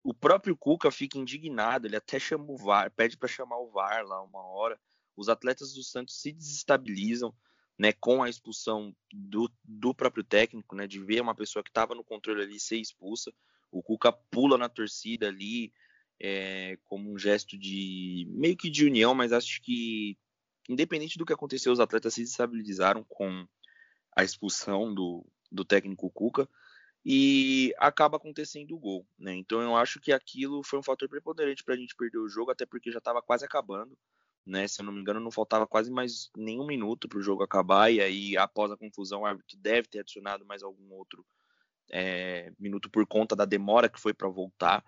[0.01, 4.05] o próprio Cuca fica indignado, ele até chama o VAR, pede para chamar o VAR
[4.05, 4.79] lá uma hora.
[5.17, 7.35] Os atletas do Santos se desestabilizam,
[7.77, 11.93] né, com a expulsão do, do próprio técnico, né, de ver uma pessoa que estava
[11.93, 13.33] no controle ali ser expulsa.
[13.71, 15.73] O Cuca pula na torcida ali,
[16.19, 20.17] é, como um gesto de meio que de união, mas acho que
[20.69, 23.47] independente do que aconteceu, os atletas se desestabilizaram com
[24.15, 26.49] a expulsão do, do técnico Cuca
[27.05, 29.33] e acaba acontecendo o gol, né?
[29.33, 32.51] Então eu acho que aquilo foi um fator preponderante para a gente perder o jogo,
[32.51, 33.97] até porque já estava quase acabando,
[34.45, 34.67] né?
[34.67, 37.91] Se eu não me engano, não faltava quase mais nenhum minuto para o jogo acabar
[37.91, 41.25] e aí após a confusão o árbitro deve ter adicionado mais algum outro
[41.91, 44.83] é, minuto por conta da demora que foi para voltar,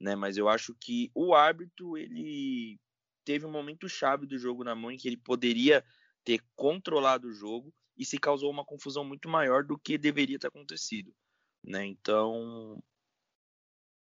[0.00, 0.14] né?
[0.14, 2.78] Mas eu acho que o árbitro ele
[3.24, 5.84] teve um momento chave do jogo na mão em que ele poderia
[6.24, 10.48] ter controlado o jogo e se causou uma confusão muito maior do que deveria ter
[10.48, 11.14] acontecido,
[11.62, 11.84] né?
[11.84, 12.82] Então,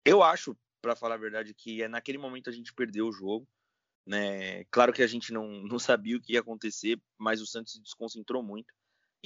[0.04, 3.48] eu acho, para falar a verdade, que é naquele momento a gente perdeu o jogo,
[4.06, 4.64] né?
[4.66, 7.82] Claro que a gente não, não sabia o que ia acontecer, mas o Santos se
[7.82, 8.74] desconcentrou muito.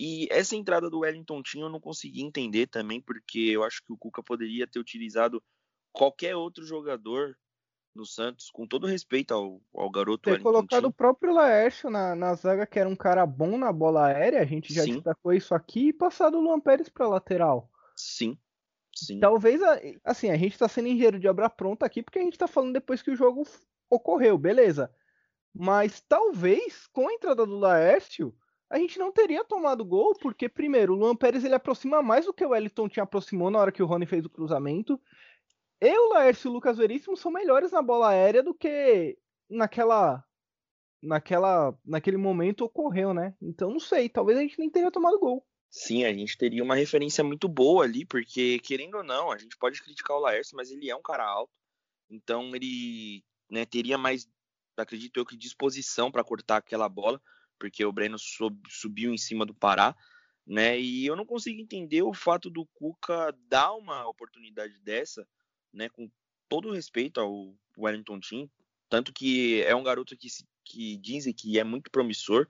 [0.01, 3.91] E essa entrada do Wellington Tim eu não consegui entender também, porque eu acho que
[3.91, 5.43] o Cuca poderia ter utilizado
[5.91, 7.37] qualquer outro jogador
[7.93, 10.21] no Santos, com todo respeito ao, ao garoto.
[10.21, 10.87] Ter Wellington colocado Tim.
[10.87, 14.45] o próprio Laércio na, na zaga, que era um cara bom na bola aérea, a
[14.45, 14.93] gente já Sim.
[14.93, 17.69] destacou isso aqui, e passado o Luan Pérez pra lateral.
[17.93, 18.37] Sim,
[18.95, 19.19] sim.
[19.19, 22.37] Talvez, a- assim, a gente tá sendo engenheiro de obra pronta aqui, porque a gente
[22.37, 23.45] tá falando depois que o jogo
[23.89, 24.95] ocorreu, beleza.
[25.53, 28.33] Mas talvez, com a entrada do Laércio,
[28.69, 32.33] a gente não teria tomado gol, porque, primeiro, o Luan Pérez ele aproxima mais do
[32.33, 35.01] que o Wellington tinha aproximou na hora que o Rony fez o cruzamento.
[35.81, 39.17] E o Laércio e o Lucas Veríssimo são melhores na bola aérea do que
[39.49, 40.23] naquela.
[41.01, 43.33] Naquela, naquele momento ocorreu, né?
[43.41, 45.47] Então não sei, talvez a gente nem teria tomado gol.
[45.69, 49.55] Sim, a gente teria uma referência muito boa ali, porque, querendo ou não, a gente
[49.57, 51.53] pode criticar o Laércio, mas ele é um cara alto.
[52.09, 54.27] Então ele né, teria mais,
[54.75, 57.21] acredito eu, que disposição para cortar aquela bola,
[57.59, 59.95] porque o Breno sub- subiu em cima do Pará.
[60.47, 60.79] Né?
[60.79, 65.27] E eu não consigo entender o fato do Cuca dar uma oportunidade dessa,
[65.71, 66.09] né, com
[66.47, 68.49] todo respeito ao Wellington Tim,
[68.89, 70.27] tanto que é um garoto que,
[70.65, 72.47] que dizem que é muito promissor,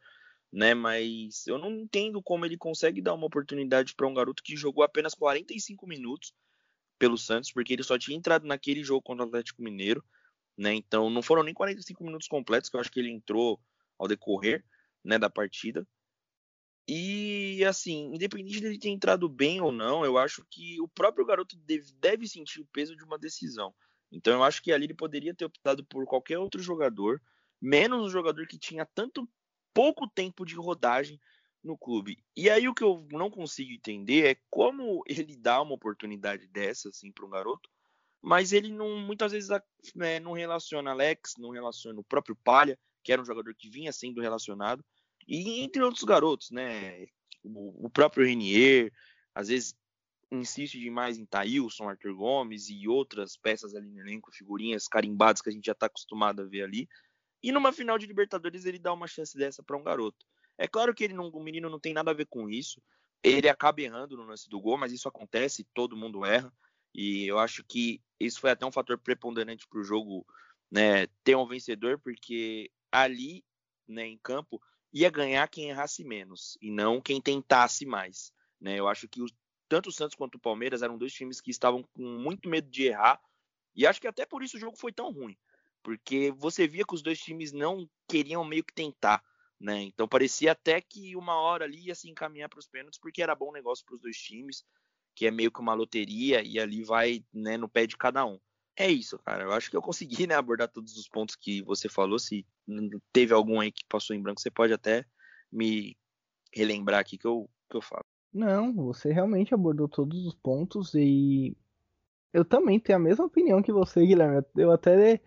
[0.52, 0.74] né?
[0.74, 4.84] Mas eu não entendo como ele consegue dar uma oportunidade para um garoto que jogou
[4.84, 6.34] apenas 45 minutos
[6.98, 10.04] pelo Santos, porque ele só tinha entrado naquele jogo contra o Atlético Mineiro,
[10.58, 10.74] né?
[10.74, 13.60] Então não foram nem 45 minutos completos, que eu acho que ele entrou
[13.98, 14.64] ao decorrer,
[15.10, 15.86] né, da partida.
[16.88, 21.56] E assim, independente dele ter entrado bem ou não, eu acho que o próprio garoto
[21.58, 23.74] deve, deve sentir o peso de uma decisão.
[24.12, 27.22] Então eu acho que ali ele poderia ter optado por qualquer outro jogador,
[27.62, 29.30] menos um jogador que tinha tanto
[29.74, 31.20] pouco tempo de rodagem
[31.64, 32.24] no clube.
[32.36, 36.90] E aí o que eu não consigo entender é como ele dá uma oportunidade dessa
[36.90, 37.70] assim para um garoto,
[38.22, 39.50] mas ele não muitas vezes
[39.96, 43.92] né, não relaciona Alex, não relaciona o próprio Palha, que era um jogador que vinha
[43.92, 44.84] sendo relacionado,
[45.30, 47.06] e entre outros garotos, né?
[47.44, 48.92] O, próprio Renier,
[49.34, 49.76] às vezes
[50.32, 55.50] insiste demais em Thailson, Arthur Gomes e outras peças ali no elenco, figurinhas carimbadas que
[55.50, 56.90] a gente já está acostumado a ver ali.
[57.44, 60.26] E numa final de Libertadores ele dá uma chance dessa para um garoto.
[60.58, 62.82] É claro que ele não, o menino não tem nada a ver com isso.
[63.24, 66.52] Ele acaba errando no lance do gol, mas isso acontece, todo mundo erra.
[66.94, 70.26] E eu acho que isso foi até um fator preponderante para o jogo
[70.72, 73.44] né, ter um vencedor, porque ali
[73.88, 74.62] né, em campo
[74.94, 78.32] ia ganhar quem errasse menos e não quem tentasse mais.
[78.60, 78.80] Né?
[78.80, 79.32] Eu acho que os,
[79.68, 82.88] tanto o Santos quanto o Palmeiras eram dois times que estavam com muito medo de
[82.88, 83.22] errar.
[83.76, 85.38] E acho que até por isso o jogo foi tão ruim
[85.84, 89.24] porque você via que os dois times não queriam meio que tentar,
[89.60, 89.82] né?
[89.84, 93.36] Então parecia até que uma hora ali ia se encaminhar para os pênaltis, porque era
[93.36, 94.64] bom negócio para os dois times,
[95.16, 98.40] que é meio que uma loteria e ali vai, né, no pé de cada um.
[98.80, 99.44] É isso, cara.
[99.44, 102.18] Eu acho que eu consegui, né, abordar todos os pontos que você falou.
[102.18, 102.46] Se
[103.12, 105.06] teve algum aí que passou em branco, você pode até
[105.52, 105.98] me
[106.54, 108.06] relembrar aqui que eu, que eu falo.
[108.34, 111.58] Não, você realmente abordou todos os pontos e
[112.32, 114.46] eu também tenho a mesma opinião que você, Guilherme.
[114.56, 115.20] Eu até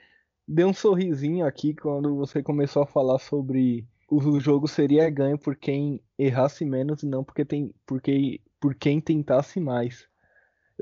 [0.48, 5.56] dei um sorrisinho aqui quando você começou a falar sobre o jogo seria ganho por
[5.56, 10.08] quem errasse menos e não porque tem, porque, por quem tentasse mais.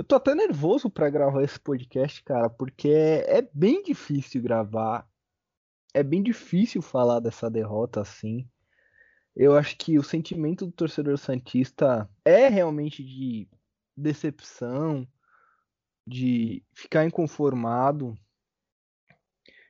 [0.01, 5.07] Eu tô até nervoso para gravar esse podcast, cara, porque é, é, bem difícil gravar.
[5.93, 8.49] É bem difícil falar dessa derrota assim.
[9.37, 13.47] Eu acho que o sentimento do torcedor santista é realmente de
[13.95, 15.07] decepção,
[16.07, 18.17] de ficar inconformado.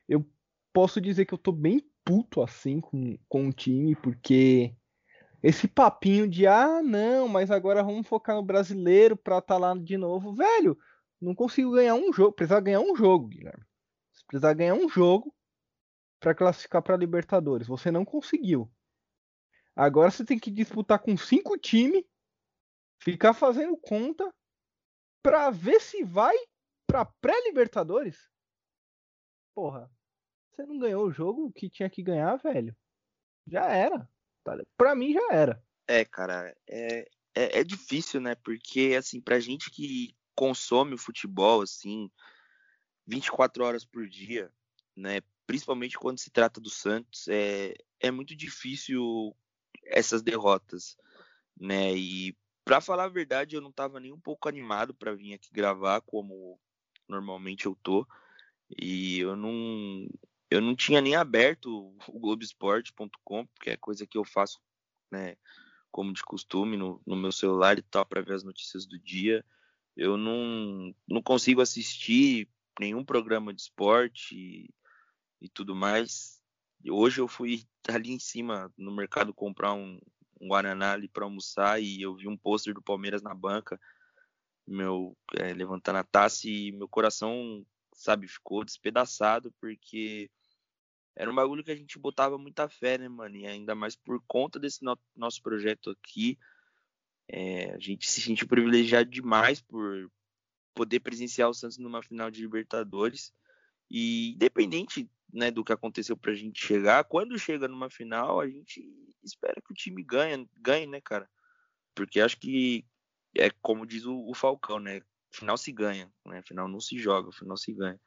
[0.07, 0.25] Eu
[0.71, 4.73] posso dizer que eu tô bem puto assim com, com o time, porque
[5.41, 9.75] esse papinho de ah, não, mas agora vamos focar no brasileiro pra estar tá lá
[9.75, 10.77] de novo, velho.
[11.19, 13.65] Não consigo ganhar um jogo, precisa ganhar um jogo, Guilherme.
[14.11, 15.33] Você precisa ganhar um jogo
[16.19, 17.67] para classificar para Libertadores.
[17.67, 18.71] Você não conseguiu.
[19.75, 22.03] Agora você tem que disputar com cinco times,
[22.99, 24.31] ficar fazendo conta
[25.23, 26.35] para ver se vai
[26.85, 28.29] para pré-Libertadores.
[29.55, 29.89] Porra,
[30.51, 32.75] você não ganhou o jogo que tinha que ganhar, velho.
[33.47, 34.10] Já era.
[34.77, 35.63] Pra mim já era.
[35.87, 38.35] É, cara, é, é, é, difícil, né?
[38.35, 42.09] Porque, assim, pra gente que consome o futebol, assim,
[43.05, 44.51] 24 horas por dia,
[44.95, 45.21] né?
[45.45, 49.35] Principalmente quando se trata do Santos, é, é muito difícil
[49.85, 50.97] essas derrotas,
[51.59, 51.93] né?
[51.95, 55.51] E pra falar a verdade, eu não tava nem um pouco animado para vir aqui
[55.51, 56.59] gravar, como
[57.07, 58.07] normalmente eu tô.
[58.81, 60.07] E eu não,
[60.51, 64.59] eu não tinha nem aberto o Globoesporte.com, porque é coisa que eu faço,
[65.09, 65.37] né,
[65.89, 69.45] como de costume, no, no meu celular e tal, para ver as notícias do dia.
[69.95, 74.69] Eu não, não consigo assistir nenhum programa de esporte e,
[75.41, 76.41] e tudo mais.
[76.85, 80.01] Hoje eu fui ali em cima no mercado comprar um,
[80.39, 83.79] um Guaraná ali para almoçar e eu vi um pôster do Palmeiras na banca,
[84.67, 90.29] meu é, levantando a taça e meu coração sabe, ficou despedaçado porque
[91.15, 93.35] era um bagulho que a gente botava muita fé, né, mano?
[93.35, 96.37] E ainda mais por conta desse no nosso projeto aqui,
[97.27, 100.11] é, a gente se sentiu privilegiado demais por
[100.73, 103.33] poder presenciar o Santos numa final de Libertadores.
[103.89, 108.81] E independente né, do que aconteceu pra gente chegar, quando chega numa final, a gente
[109.23, 111.29] espera que o time ganhe, ganhe, né, cara?
[111.93, 112.85] Porque acho que
[113.35, 115.01] é como diz o, o Falcão, né?
[115.31, 116.41] Final se ganha, né?
[116.41, 117.99] Final não se joga, final se ganha.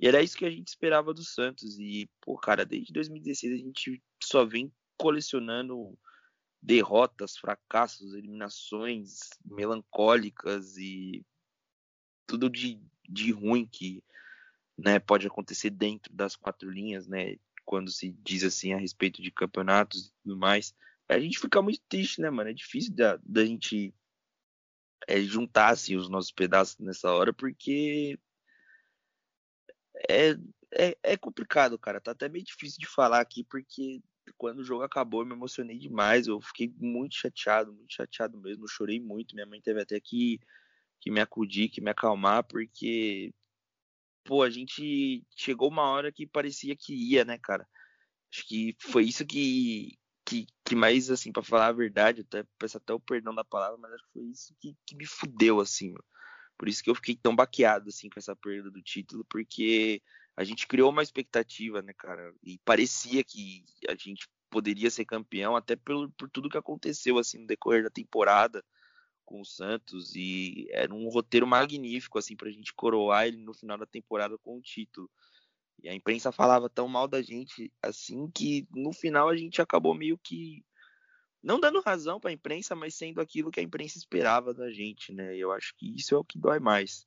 [0.00, 1.78] E era isso que a gente esperava do Santos.
[1.78, 5.98] E, pô, cara, desde 2016 a gente só vem colecionando
[6.62, 11.22] derrotas, fracassos, eliminações melancólicas e
[12.26, 14.02] tudo de, de ruim que
[14.78, 17.36] né, pode acontecer dentro das quatro linhas, né?
[17.66, 20.74] Quando se diz assim a respeito de campeonatos e tudo mais.
[21.08, 22.48] A gente fica muito triste, né, mano?
[22.48, 23.94] É difícil da, da gente
[25.06, 28.18] é, juntar assim, os nossos pedaços nessa hora, porque
[30.08, 30.36] é,
[30.72, 32.00] é, é, complicado, cara.
[32.00, 34.00] Tá até meio difícil de falar aqui, porque
[34.38, 36.26] quando o jogo acabou eu me emocionei demais.
[36.26, 38.64] Eu fiquei muito chateado, muito chateado mesmo.
[38.64, 39.34] Eu chorei muito.
[39.34, 40.40] Minha mãe teve até que,
[41.00, 43.32] que me acudir, que me acalmar, porque,
[44.24, 47.66] pô, a gente chegou uma hora que parecia que ia, né, cara?
[48.32, 52.76] Acho que foi isso que, que, que mais, assim, para falar a verdade, até peço
[52.78, 55.88] até o perdão da palavra, mas acho que foi isso que, que me fudeu, assim,
[55.92, 56.04] meu.
[56.60, 60.02] Por isso que eu fiquei tão baqueado assim com essa perda do título, porque
[60.36, 62.34] a gente criou uma expectativa, né, cara?
[62.42, 67.38] E parecia que a gente poderia ser campeão até por, por tudo que aconteceu assim
[67.38, 68.62] no decorrer da temporada
[69.24, 73.54] com o Santos e era um roteiro magnífico assim para a gente coroar ele no
[73.54, 75.10] final da temporada com o título.
[75.82, 79.94] E a imprensa falava tão mal da gente assim que no final a gente acabou
[79.94, 80.62] meio que
[81.42, 85.12] não dando razão para a imprensa, mas sendo aquilo que a imprensa esperava da gente,
[85.12, 85.36] né?
[85.36, 87.06] Eu acho que isso é o que dói mais.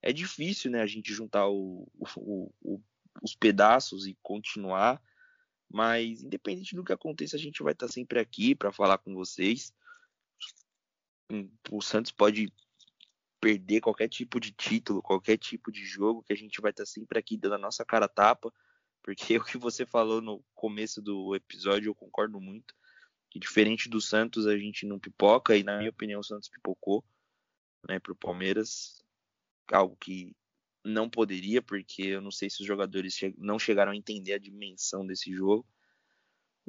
[0.00, 2.82] É difícil, né, a gente juntar o, o, o,
[3.22, 5.02] os pedaços e continuar,
[5.68, 9.72] mas independente do que aconteça, a gente vai estar sempre aqui para falar com vocês.
[11.30, 12.52] Hum, o Santos pode
[13.40, 17.18] perder qualquer tipo de título, qualquer tipo de jogo, que a gente vai estar sempre
[17.18, 18.52] aqui dando a nossa cara tapa,
[19.02, 22.72] porque o que você falou no começo do episódio eu concordo muito
[23.36, 27.04] que diferente do Santos a gente não pipoca e na minha opinião o Santos pipocou,
[27.86, 29.04] né, para o Palmeiras,
[29.70, 30.34] algo que
[30.82, 34.38] não poderia porque eu não sei se os jogadores che não chegaram a entender a
[34.38, 35.66] dimensão desse jogo.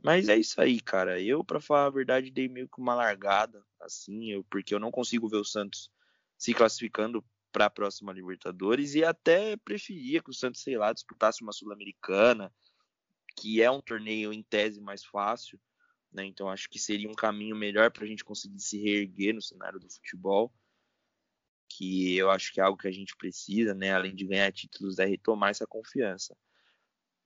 [0.03, 1.21] Mas é isso aí, cara.
[1.21, 4.91] Eu, para falar a verdade, dei meio que uma largada, assim, eu, porque eu não
[4.91, 5.89] consigo ver o Santos
[6.37, 11.41] se classificando para a próxima Libertadores e até preferia que o Santos, sei lá, disputasse
[11.41, 12.53] uma Sul-Americana,
[13.35, 15.59] que é um torneio em tese mais fácil,
[16.11, 16.25] né?
[16.25, 19.79] Então acho que seria um caminho melhor para a gente conseguir se reerguer no cenário
[19.79, 20.53] do futebol,
[21.69, 23.93] que eu acho que é algo que a gente precisa, né?
[23.93, 26.35] Além de ganhar títulos, é retomar essa confiança.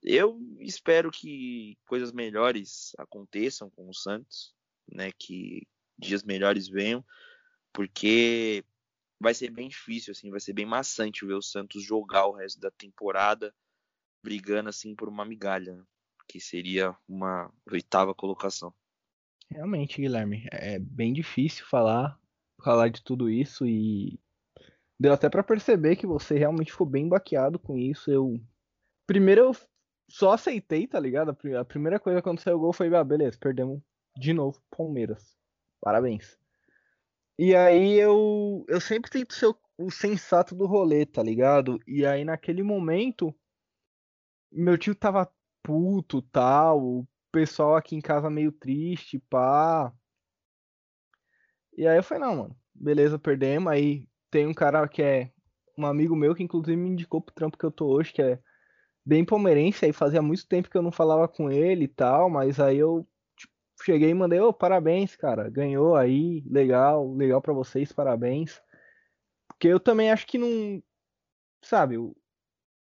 [0.01, 4.53] Eu espero que coisas melhores aconteçam com o Santos,
[4.91, 5.11] né?
[5.17, 5.67] Que
[5.97, 7.05] dias melhores venham,
[7.71, 8.65] porque
[9.19, 12.59] vai ser bem difícil, assim, vai ser bem maçante ver o Santos jogar o resto
[12.59, 13.53] da temporada
[14.23, 15.83] brigando assim por uma migalha.
[16.31, 18.73] Que seria uma oitava colocação.
[19.49, 22.17] Realmente, Guilherme, é bem difícil falar
[22.63, 24.17] falar de tudo isso e
[24.97, 28.09] deu até para perceber que você realmente ficou bem baqueado com isso.
[28.09, 28.39] Eu
[29.05, 29.55] primeiro eu
[30.09, 31.35] só aceitei, tá ligado?
[31.59, 33.81] A primeira coisa quando saiu o gol foi, ah, beleza, perdemos
[34.15, 35.35] de novo Palmeiras.
[35.81, 36.39] Parabéns.
[37.37, 41.77] E aí eu eu sempre tento ser o, o sensato do rolê, tá ligado?
[41.85, 43.35] E aí naquele momento
[44.49, 45.29] meu tio tava
[45.63, 49.93] puto, tal, o pessoal aqui em casa meio triste, pá.
[51.77, 53.71] E aí eu falei, não, mano, beleza, perdemos.
[53.71, 55.31] Aí tem um cara que é
[55.77, 58.39] um amigo meu que inclusive me indicou pro trampo que eu tô hoje, que é
[59.05, 62.59] bem palmeirense, aí fazia muito tempo que eu não falava com ele e tal, mas
[62.59, 63.53] aí eu tipo,
[63.83, 68.61] cheguei e mandei, ô, oh, parabéns, cara, ganhou aí, legal, legal para vocês, parabéns.
[69.47, 70.81] Porque eu também acho que não,
[71.61, 71.97] sabe,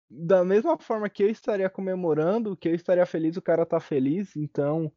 [0.10, 4.36] da mesma forma que eu estaria comemorando, que eu estaria feliz, o cara tá feliz,
[4.36, 4.91] então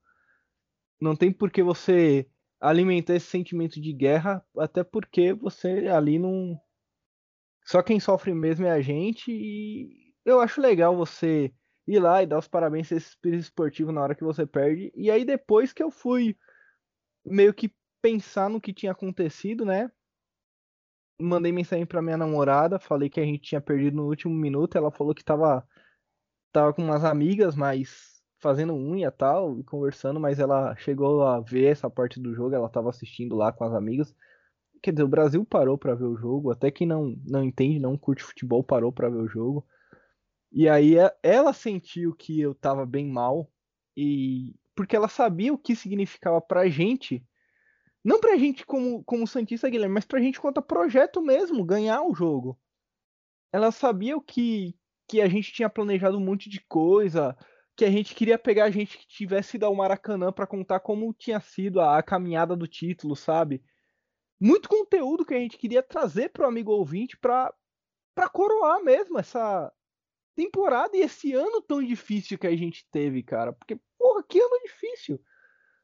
[1.01, 2.29] não tem por que você
[2.61, 6.59] alimentar esse sentimento de guerra, até porque você ali não.
[7.65, 11.53] Só quem sofre mesmo é a gente, e eu acho legal você
[11.87, 14.93] ir lá e dar os parabéns a esse espírito esportivo na hora que você perde.
[14.95, 16.37] E aí depois que eu fui
[17.25, 19.91] meio que pensar no que tinha acontecido, né?
[21.23, 24.77] Mandei mensagem pra minha namorada, falei que a gente tinha perdido no último minuto.
[24.77, 25.67] Ela falou que tava,
[26.53, 31.41] tava com umas amigas, mas fazendo unha e tal, e conversando, mas ela chegou a
[31.41, 34.15] ver essa parte do jogo, ela tava assistindo lá com as amigas.
[34.83, 37.97] Quer dizer, o Brasil parou para ver o jogo, até quem não, não entende, não
[37.97, 39.65] curte futebol, parou para ver o jogo.
[40.51, 43.49] E aí é, ela sentiu que eu tava bem mal
[43.97, 47.25] e porque ela sabia o que significava pra gente,
[48.05, 52.15] não pra gente como como santista Guilherme, mas pra gente quanto projeto mesmo, ganhar o
[52.15, 52.59] jogo.
[53.53, 54.75] Ela sabia que
[55.09, 57.37] que a gente tinha planejado um monte de coisa,
[57.77, 61.13] que a gente queria pegar a gente que tivesse ido ao Maracanã para contar como
[61.13, 63.63] tinha sido a, a, caminhada do título, sabe?
[64.41, 67.53] Muito conteúdo que a gente queria trazer pro amigo ouvinte para
[68.15, 69.73] para coroar mesmo essa
[70.35, 73.53] temporada e esse ano tão difícil que a gente teve, cara.
[73.53, 75.19] Porque, porra, que ano difícil.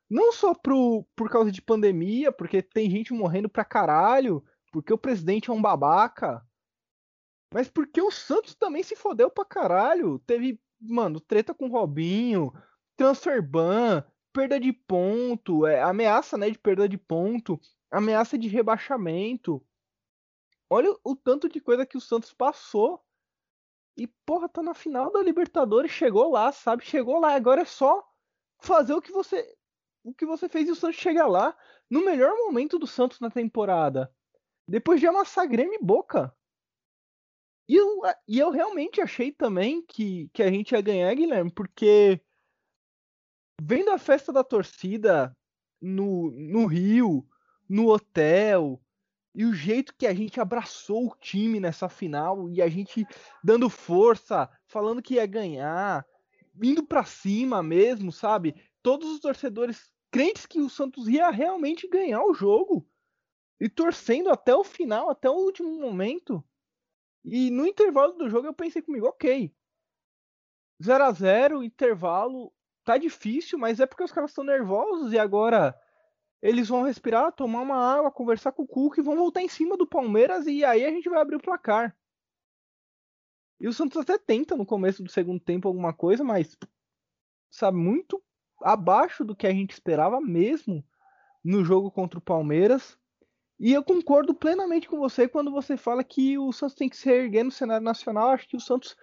[0.09, 4.42] Não só pro, por causa de pandemia, porque tem gente morrendo pra caralho,
[4.72, 6.42] porque o presidente é um babaca,
[7.52, 10.18] mas porque o Santos também se fodeu pra caralho.
[10.20, 12.52] Teve, mano, treta com o Robinho,
[12.96, 19.64] transfer ban, perda de ponto, é, ameaça né, de perda de ponto, ameaça de rebaixamento.
[20.70, 23.02] Olha o tanto de coisa que o Santos passou
[23.96, 26.84] e, porra, tá na final da Libertadores, chegou lá, sabe?
[26.84, 28.06] Chegou lá, agora é só
[28.61, 29.57] fazer o que você
[30.09, 31.56] o que você fez e o Santos chegar lá
[31.90, 34.12] no melhor momento do Santos na temporada.
[34.66, 36.34] Depois de amassar Grêmio e Boca.
[37.68, 42.20] E eu, e eu realmente achei também que, que a gente ia ganhar, Guilherme, porque
[43.61, 45.36] vendo a festa da torcida
[45.80, 47.28] no, no Rio,
[47.68, 48.80] no hotel,
[49.34, 53.06] e o jeito que a gente abraçou o time nessa final e a gente
[53.44, 56.06] dando força, falando que ia ganhar,
[56.62, 58.54] indo para cima mesmo, sabe?
[58.82, 62.88] Todos os torcedores crentes que o Santos ia realmente ganhar o jogo
[63.61, 66.42] e torcendo até o final, até o último momento.
[67.24, 69.54] E no intervalo do jogo eu pensei comigo, ok.
[70.82, 72.52] 0 a 0 intervalo,
[72.84, 75.78] tá difícil, mas é porque os caras estão nervosos e agora
[76.40, 79.76] eles vão respirar, tomar uma água, conversar com o Cuca e vão voltar em cima
[79.76, 81.96] do Palmeiras e aí a gente vai abrir o placar.
[83.61, 86.56] E o Santos até tenta no começo do segundo tempo alguma coisa, mas
[87.50, 88.22] sabe muito
[88.62, 90.84] abaixo do que a gente esperava mesmo
[91.44, 92.98] no jogo contra o Palmeiras.
[93.59, 97.11] E eu concordo plenamente com você quando você fala que o Santos tem que se
[97.11, 98.30] erguer no cenário nacional.
[98.30, 98.96] Acho que o Santos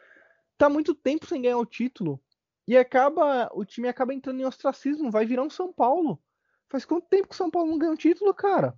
[0.58, 2.22] tá muito tempo sem ganhar o título
[2.68, 6.22] e acaba o time acaba entrando em ostracismo, vai virar um São Paulo.
[6.70, 8.78] Faz quanto tempo que o São Paulo não ganha um título, cara?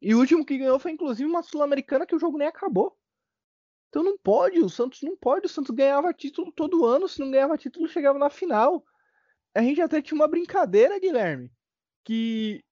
[0.00, 2.98] E o último que ganhou foi inclusive uma Sul-Americana que o jogo nem acabou.
[3.88, 5.46] Então não pode, o Santos não pode.
[5.46, 8.84] O Santos ganhava título todo ano, se não ganhava título, chegava na final.
[9.54, 11.50] A gente até tinha uma brincadeira, Guilherme,
[12.04, 12.64] que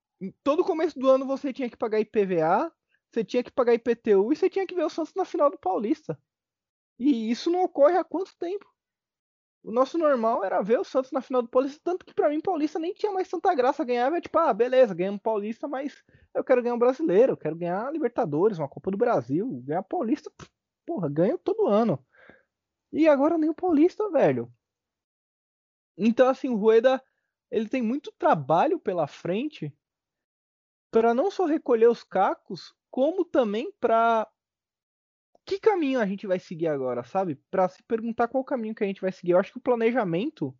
[0.43, 2.73] todo começo do ano você tinha que pagar IPVA,
[3.11, 5.59] você tinha que pagar IPTU e você tinha que ver o Santos na final do
[5.59, 6.19] Paulista.
[6.99, 8.67] E isso não ocorre há quanto tempo?
[9.63, 12.41] O nosso normal era ver o Santos na final do Paulista, tanto que para mim
[12.41, 13.85] Paulista nem tinha mais tanta graça.
[13.85, 16.03] Ganhava, tipo, ah, beleza, ganhamos Paulista, mas
[16.35, 19.63] eu quero ganhar um brasileiro, eu quero ganhar Libertadores, uma Copa do Brasil.
[19.65, 20.33] Ganhar Paulista,
[20.85, 22.05] porra, ganho todo ano.
[22.93, 24.53] E agora nem o Paulista, velho.
[25.97, 27.03] Então, assim, o Rueda,
[27.51, 29.73] ele tem muito trabalho pela frente
[30.91, 34.29] para não só recolher os cacos, como também para
[35.45, 37.35] que caminho a gente vai seguir agora, sabe?
[37.51, 39.33] Para se perguntar qual caminho que a gente vai seguir.
[39.33, 40.57] Eu acho que o planejamento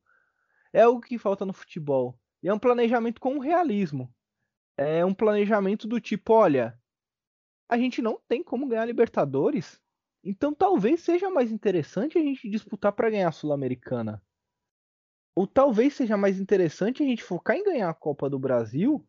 [0.73, 2.19] é o que falta no futebol.
[2.43, 4.13] E é um planejamento com realismo.
[4.77, 6.79] É um planejamento do tipo, olha,
[7.69, 9.81] a gente não tem como ganhar Libertadores,
[10.25, 14.23] então talvez seja mais interessante a gente disputar para ganhar a Sul-Americana.
[15.35, 19.07] Ou talvez seja mais interessante a gente focar em ganhar a Copa do Brasil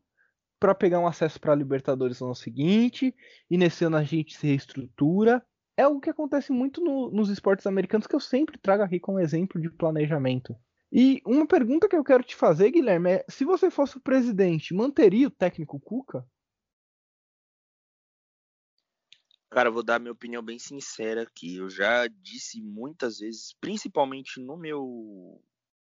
[0.59, 3.13] para pegar um acesso para a Libertadores no ano seguinte,
[3.49, 5.45] e nesse ano a gente se reestrutura
[5.75, 9.19] é algo que acontece muito no, nos esportes americanos que eu sempre trago aqui como
[9.19, 10.55] exemplo de planejamento.
[10.91, 14.73] E uma pergunta que eu quero te fazer, Guilherme, é: se você fosse o presidente,
[14.73, 16.25] manteria o técnico Cuca?
[19.49, 21.57] Cara, eu vou dar minha opinião bem sincera aqui.
[21.57, 25.43] Eu já disse muitas vezes, principalmente no meu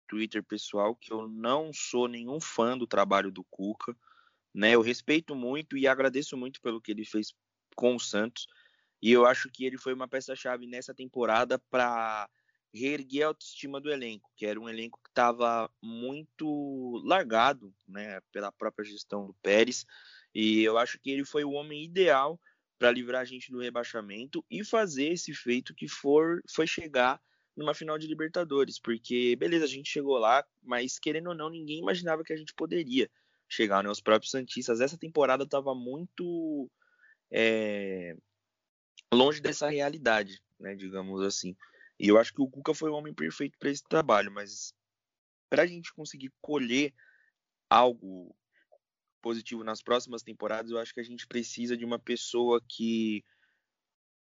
[0.08, 3.96] Twitter pessoal, que eu não sou nenhum fã do trabalho do Cuca.
[4.54, 4.72] Né?
[4.74, 7.34] Eu respeito muito e agradeço muito pelo que ele fez
[7.76, 8.46] com o Santos.
[9.00, 12.28] E eu acho que ele foi uma peça-chave nessa temporada para
[12.74, 18.50] reerguer a autoestima do elenco, que era um elenco que estava muito largado né, pela
[18.50, 19.86] própria gestão do Pérez.
[20.34, 22.40] E eu acho que ele foi o homem ideal
[22.78, 27.20] para livrar a gente do rebaixamento e fazer esse feito que for, foi chegar
[27.58, 31.80] numa final de Libertadores, porque beleza, a gente chegou lá, mas querendo ou não, ninguém
[31.80, 33.10] imaginava que a gente poderia
[33.48, 33.90] chegar, né?
[33.90, 34.80] Os próprios Santistas.
[34.80, 36.70] Essa temporada estava muito
[37.32, 38.16] é,
[39.12, 41.56] longe dessa realidade, né, digamos assim.
[41.98, 44.72] E eu acho que o Cuca foi o homem perfeito para esse trabalho, mas
[45.50, 46.94] para a gente conseguir colher
[47.68, 48.36] algo
[49.20, 53.24] positivo nas próximas temporadas, eu acho que a gente precisa de uma pessoa que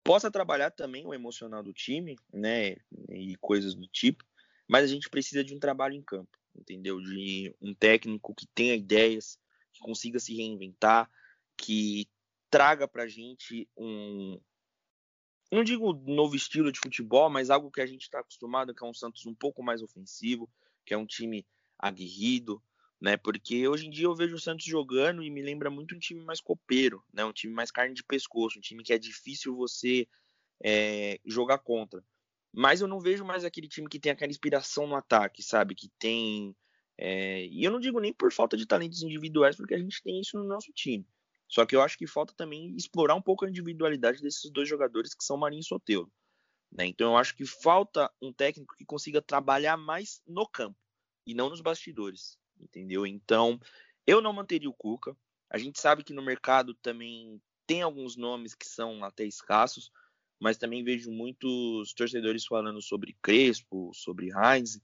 [0.03, 2.77] possa trabalhar também o emocional do time, né,
[3.09, 4.25] e coisas do tipo,
[4.69, 7.01] mas a gente precisa de um trabalho em campo, entendeu?
[7.01, 9.39] De um técnico que tenha ideias,
[9.73, 11.11] que consiga se reinventar,
[11.57, 12.09] que
[12.49, 14.41] traga pra gente um
[15.51, 18.87] não digo novo estilo de futebol, mas algo que a gente está acostumado, que é
[18.87, 20.49] um Santos um pouco mais ofensivo,
[20.87, 21.45] que é um time
[21.77, 22.63] aguerrido,
[23.01, 23.17] né?
[23.17, 26.21] Porque hoje em dia eu vejo o Santos jogando e me lembra muito um time
[26.21, 27.25] mais copeiro, né?
[27.25, 30.07] Um time mais carne de pescoço, um time que é difícil você
[30.63, 32.05] é, jogar contra.
[32.53, 35.75] Mas eu não vejo mais aquele time que tem aquela inspiração no ataque, sabe?
[35.75, 36.55] Que tem.
[36.99, 37.47] É...
[37.47, 40.37] E eu não digo nem por falta de talentos individuais, porque a gente tem isso
[40.37, 41.07] no nosso time.
[41.49, 45.15] Só que eu acho que falta também explorar um pouco a individualidade desses dois jogadores
[45.15, 46.13] que são Marinho e Soteldo.
[46.71, 46.87] Né?
[46.87, 50.79] Então eu acho que falta um técnico que consiga trabalhar mais no campo
[51.27, 53.07] e não nos bastidores entendeu?
[53.07, 53.61] Então,
[54.07, 55.17] eu não manteria o Cuca.
[55.49, 59.91] A gente sabe que no mercado também tem alguns nomes que são até escassos,
[60.41, 64.81] mas também vejo muitos torcedores falando sobre Crespo, sobre Heinz.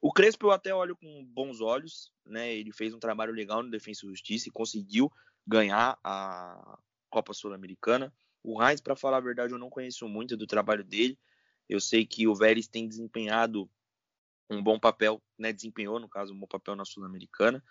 [0.00, 2.54] O Crespo eu até olho com bons olhos, né?
[2.54, 5.10] Ele fez um trabalho legal no Defensa e Justiça e conseguiu
[5.46, 6.78] ganhar a
[7.10, 8.12] Copa Sul-Americana.
[8.42, 11.18] O Heinz, para falar a verdade, eu não conheço muito do trabalho dele.
[11.68, 13.70] Eu sei que o Vélez tem desempenhado
[14.50, 17.62] um bom papel, né, desempenhou, no caso, um bom papel na Sul-Americana.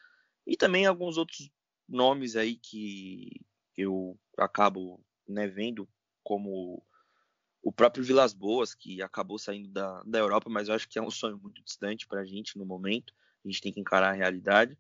[0.46, 1.50] E também alguns outros
[1.88, 3.30] nomes aí que
[3.78, 5.88] eu acabo né, vendo,
[6.24, 6.84] como
[7.62, 11.02] o próprio Vilas Boas, que acabou saindo da, da Europa, mas eu acho que é
[11.02, 13.14] um sonho muito distante para a gente no momento.
[13.44, 14.78] A gente tem que encarar a realidade.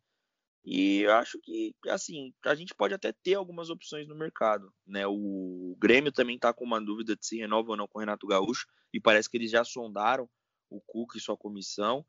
[0.65, 4.73] E eu acho que, assim, a gente pode até ter algumas opções no mercado.
[4.85, 5.05] Né?
[5.05, 8.25] O Grêmio também está com uma dúvida de se renova ou não com o Renato
[8.25, 10.29] Gaúcho, e parece que eles já sondaram
[10.73, 12.05] o Cuca e sua comissão,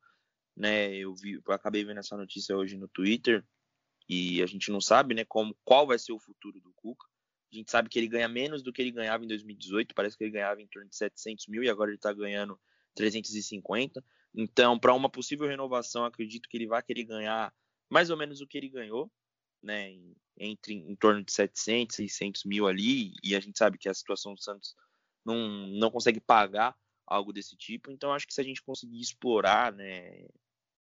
[0.56, 0.94] né?
[0.94, 3.44] Eu vi, eu acabei vendo essa notícia hoje no Twitter
[4.08, 7.06] e a gente não sabe, né, como qual vai ser o futuro do Cuca.
[7.52, 10.24] A gente sabe que ele ganha menos do que ele ganhava em 2018, parece que
[10.24, 12.58] ele ganhava em torno de 700 mil e agora ele está ganhando
[12.94, 14.04] 350.
[14.34, 17.54] Então, para uma possível renovação, acredito que ele vai querer ganhar
[17.88, 19.10] mais ou menos o que ele ganhou,
[19.62, 19.94] né,
[20.36, 24.34] entre em torno de 700, 600 mil ali, e a gente sabe que a situação
[24.34, 24.74] do Santos
[25.24, 26.76] não, não consegue pagar
[27.06, 27.90] algo desse tipo.
[27.90, 30.26] Então acho que se a gente conseguir explorar, né,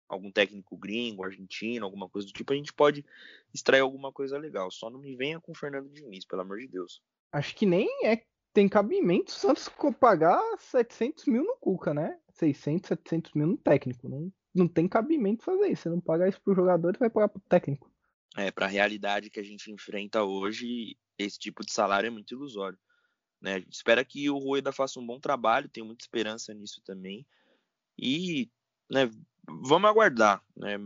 [0.08, 3.04] algum técnico gringo, argentino, alguma coisa do tipo, a gente pode
[3.52, 4.70] extrair alguma coisa legal.
[4.70, 7.02] Só não me venha com o Fernando Diniz, pelo amor de Deus.
[7.32, 8.22] Acho que nem é
[8.56, 12.18] tem cabimento o Santos pagar 700 mil no Cuca, né?
[12.30, 14.08] 600, 700 mil no técnico.
[14.08, 15.82] Não, não tem cabimento fazer isso.
[15.82, 17.92] Você não pagar isso pro jogador, vai pagar pro técnico.
[18.34, 22.78] É, pra realidade que a gente enfrenta hoje, esse tipo de salário é muito ilusório.
[23.41, 23.55] Né?
[23.55, 27.26] A gente espera que o Rueda faça um bom trabalho, tenho muita esperança nisso também.
[27.99, 28.51] E
[28.91, 29.11] né,
[29.47, 30.43] vamos aguardar.
[30.57, 30.76] Né?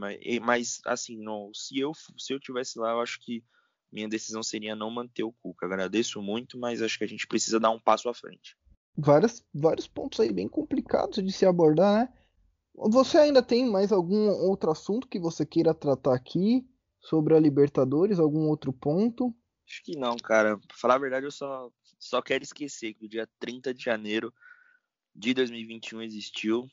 [0.41, 3.45] Mas, assim, não, se, eu, se eu tivesse lá, eu acho que
[3.93, 5.67] minha decisão seria não manter o Cuca.
[5.67, 8.57] Agradeço muito, mas acho que a gente precisa dar um passo à frente.
[8.97, 12.13] Vários, vários pontos aí bem complicados de se abordar, né?
[12.75, 16.67] Você ainda tem mais algum outro assunto que você queira tratar aqui
[17.01, 18.19] sobre a Libertadores?
[18.19, 19.35] Algum outro ponto?
[19.69, 20.57] Acho que não, cara.
[20.57, 21.71] Pra falar a verdade, eu só,
[22.01, 24.33] só quero esquecer que o dia 30 de janeiro
[25.15, 26.67] de 2021 existiu,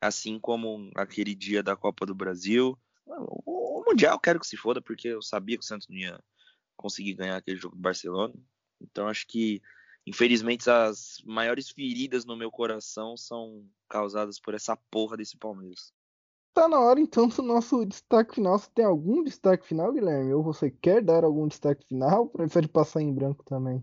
[0.00, 2.76] assim como aquele dia da Copa do Brasil.
[3.06, 6.18] O, Mundial quero que se foda, porque eu sabia que o Santos não ia
[6.76, 8.34] conseguir ganhar aquele jogo do Barcelona.
[8.80, 9.62] Então acho que,
[10.04, 15.92] infelizmente, as maiores feridas no meu coração são causadas por essa porra desse Palmeiras.
[16.54, 18.58] Tá na hora então do nosso destaque final.
[18.58, 20.34] Você tem algum destaque final, Guilherme?
[20.34, 22.28] Ou você quer dar algum destaque final?
[22.28, 23.82] Prefere passar em branco também?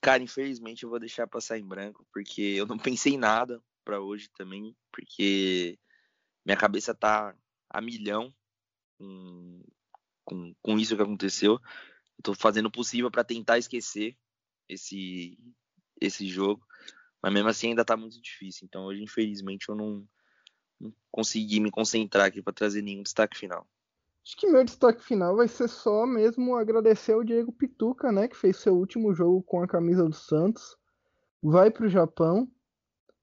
[0.00, 4.00] Cara, infelizmente eu vou deixar passar em branco, porque eu não pensei em nada para
[4.00, 5.78] hoje também, porque
[6.44, 7.34] minha cabeça tá
[7.68, 8.32] a milhão
[8.98, 9.62] com,
[10.24, 11.54] com, com isso que aconteceu.
[12.18, 14.16] Eu tô fazendo o possível para tentar esquecer
[14.68, 15.38] esse,
[16.00, 16.66] esse jogo,
[17.22, 18.64] mas mesmo assim ainda tá muito difícil.
[18.64, 20.06] Então hoje, infelizmente, eu não
[21.10, 23.68] consegui me concentrar aqui para trazer nenhum destaque final.
[24.26, 28.36] Acho que meu destaque final vai ser só mesmo agradecer ao Diego Pituca, né, que
[28.36, 30.76] fez seu último jogo com a camisa do Santos.
[31.40, 32.50] Vai para o Japão,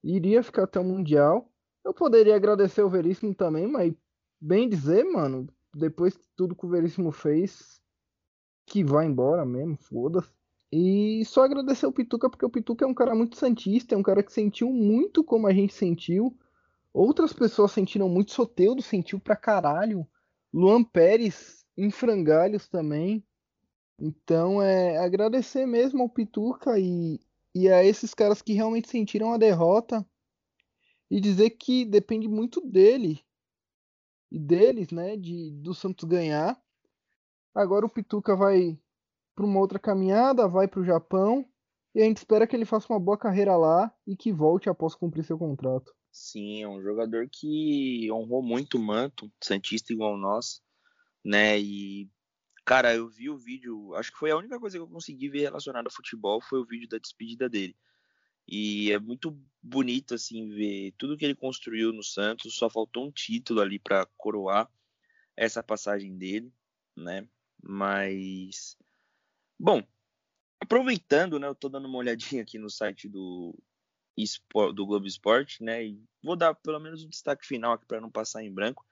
[0.01, 1.51] iria ficar até o Mundial.
[1.83, 3.93] Eu poderia agradecer o Veríssimo também, mas
[4.39, 5.45] bem dizer, mano,
[5.75, 7.81] depois de tudo que o Veríssimo fez,
[8.65, 10.31] que vai embora mesmo, foda-se.
[10.71, 14.03] E só agradecer o Pituca, porque o Pituca é um cara muito santista, é um
[14.03, 16.33] cara que sentiu muito como a gente sentiu.
[16.93, 20.07] Outras pessoas sentiram muito, Soteudo sentiu pra caralho.
[20.53, 23.25] Luan Pérez em frangalhos também.
[23.99, 27.19] Então é agradecer mesmo ao Pituca e,
[27.55, 30.05] e a esses caras que realmente sentiram a derrota
[31.09, 33.23] e dizer que depende muito dele
[34.31, 36.61] e deles, né, de do Santos ganhar.
[37.55, 38.77] Agora o Pituca vai
[39.35, 41.45] para uma outra caminhada, vai para o Japão
[41.95, 44.95] E a gente espera que ele faça uma boa carreira lá e que volte após
[44.95, 45.93] cumprir seu contrato.
[46.13, 50.61] Sim, é um jogador que honrou muito o manto, Santista igual nós,
[51.25, 51.59] né?
[51.59, 52.07] E,
[52.63, 55.41] cara, eu vi o vídeo, acho que foi a única coisa que eu consegui ver
[55.41, 57.75] relacionada ao futebol foi o vídeo da despedida dele.
[58.47, 63.11] E é muito bonito, assim, ver tudo que ele construiu no Santos, só faltou um
[63.11, 64.69] título ali para coroar
[65.35, 66.53] essa passagem dele,
[66.95, 67.27] né?
[67.59, 68.77] Mas,
[69.59, 69.81] bom,
[70.59, 73.57] aproveitando, né, eu tô dando uma olhadinha aqui no site do,
[74.73, 78.09] do Globo Esporte, né, e vou dar pelo menos um destaque final aqui para não
[78.09, 78.85] passar em branco,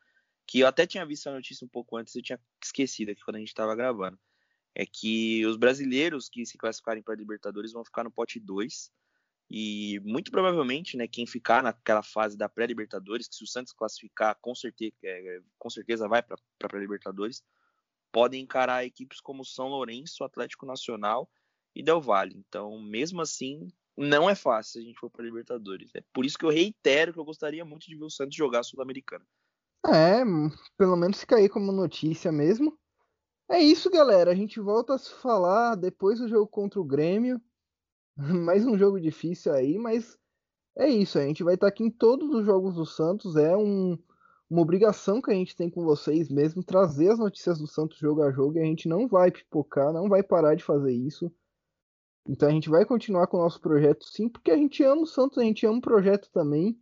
[0.47, 3.37] que eu até tinha visto a notícia um pouco antes, eu tinha esquecido aqui quando
[3.37, 4.19] a gente estava gravando,
[4.73, 8.91] é que os brasileiros que se classificarem para Libertadores vão ficar no pote 2,
[9.53, 14.37] e muito provavelmente, né, quem ficar naquela fase da pré-Libertadores, que se o Santos classificar,
[14.39, 17.43] com certeza, é, com certeza vai para a pré-Libertadores,
[18.13, 21.29] podem encarar equipes como São Lourenço, Atlético Nacional
[21.75, 22.35] e Del Valle.
[22.37, 23.67] Então, mesmo assim,
[23.97, 25.91] não é fácil se a gente for para Libertadores.
[25.95, 28.63] É por isso que eu reitero que eu gostaria muito de ver o Santos jogar
[28.63, 29.25] Sul-Americana.
[29.85, 30.23] É,
[30.77, 32.77] pelo menos fica aí como notícia mesmo.
[33.49, 34.31] É isso, galera.
[34.31, 37.41] A gente volta a se falar depois do jogo contra o Grêmio.
[38.15, 40.17] Mais um jogo difícil aí, mas
[40.77, 41.17] é isso.
[41.17, 43.35] A gente vai estar aqui em todos os jogos do Santos.
[43.35, 43.97] É um,
[44.49, 48.21] uma obrigação que a gente tem com vocês mesmo trazer as notícias do Santos jogo
[48.21, 48.57] a jogo.
[48.57, 51.31] E a gente não vai pipocar, não vai parar de fazer isso.
[52.27, 55.07] Então a gente vai continuar com o nosso projeto sim, porque a gente ama o
[55.07, 56.77] Santos, a gente ama o projeto também.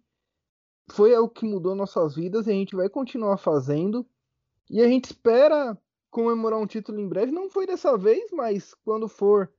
[0.92, 4.06] Foi o que mudou nossas vidas e a gente vai continuar fazendo.
[4.70, 5.78] E a gente espera
[6.10, 7.32] comemorar um título em breve.
[7.32, 9.50] Não foi dessa vez, mas quando for,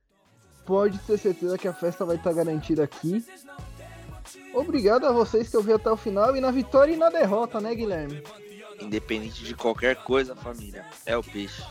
[0.65, 3.25] pode ter certeza que a festa vai estar garantida aqui.
[4.53, 7.73] Obrigado a vocês que ouviram até o final e na vitória e na derrota, né,
[7.73, 8.21] Guilherme?
[8.79, 11.63] Independente de qualquer coisa, família, é o peixe.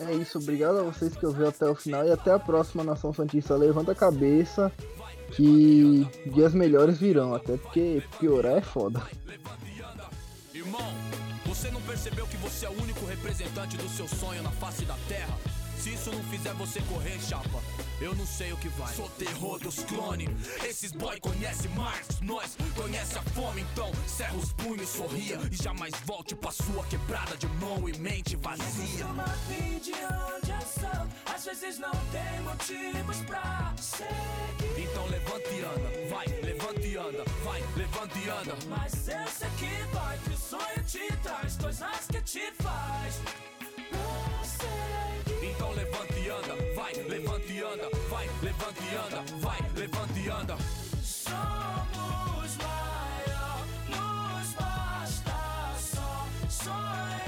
[0.00, 3.12] É isso, obrigado a vocês que ouviram até o final e até a próxima Nação
[3.12, 3.56] Santista.
[3.56, 4.72] Levanta a cabeça
[5.32, 9.02] que dias melhores virão, até porque piorar é foda.
[10.54, 10.92] Irmão,
[11.44, 14.94] você não percebeu que você é o único representante do seu sonho na face da
[15.08, 15.36] terra?
[15.78, 17.62] Se isso não fizer você correr, chapa,
[18.00, 18.92] eu não sei o que vai.
[18.94, 20.28] Sou terror dos clones.
[20.64, 25.94] Esses boy conhecem Marx, nós conhece a fome, então cerra os punhos, sorria e jamais
[26.04, 29.06] volte pra sua quebrada de mão e mente vazia.
[29.80, 34.82] de onde eu sou, às vezes não tem motivos pra seguir.
[34.82, 38.56] Então levante e anda, vai, levante e anda, vai, levante e anda.
[38.68, 43.20] Mas eu sei que vai, que o sonho te traz coisas que te faz.
[43.92, 45.17] Não sei
[47.18, 50.56] levanta e anda, vai, levanta e anda, vai, levanta e anda.
[51.02, 57.27] Somos maior, nos basta só sonhar.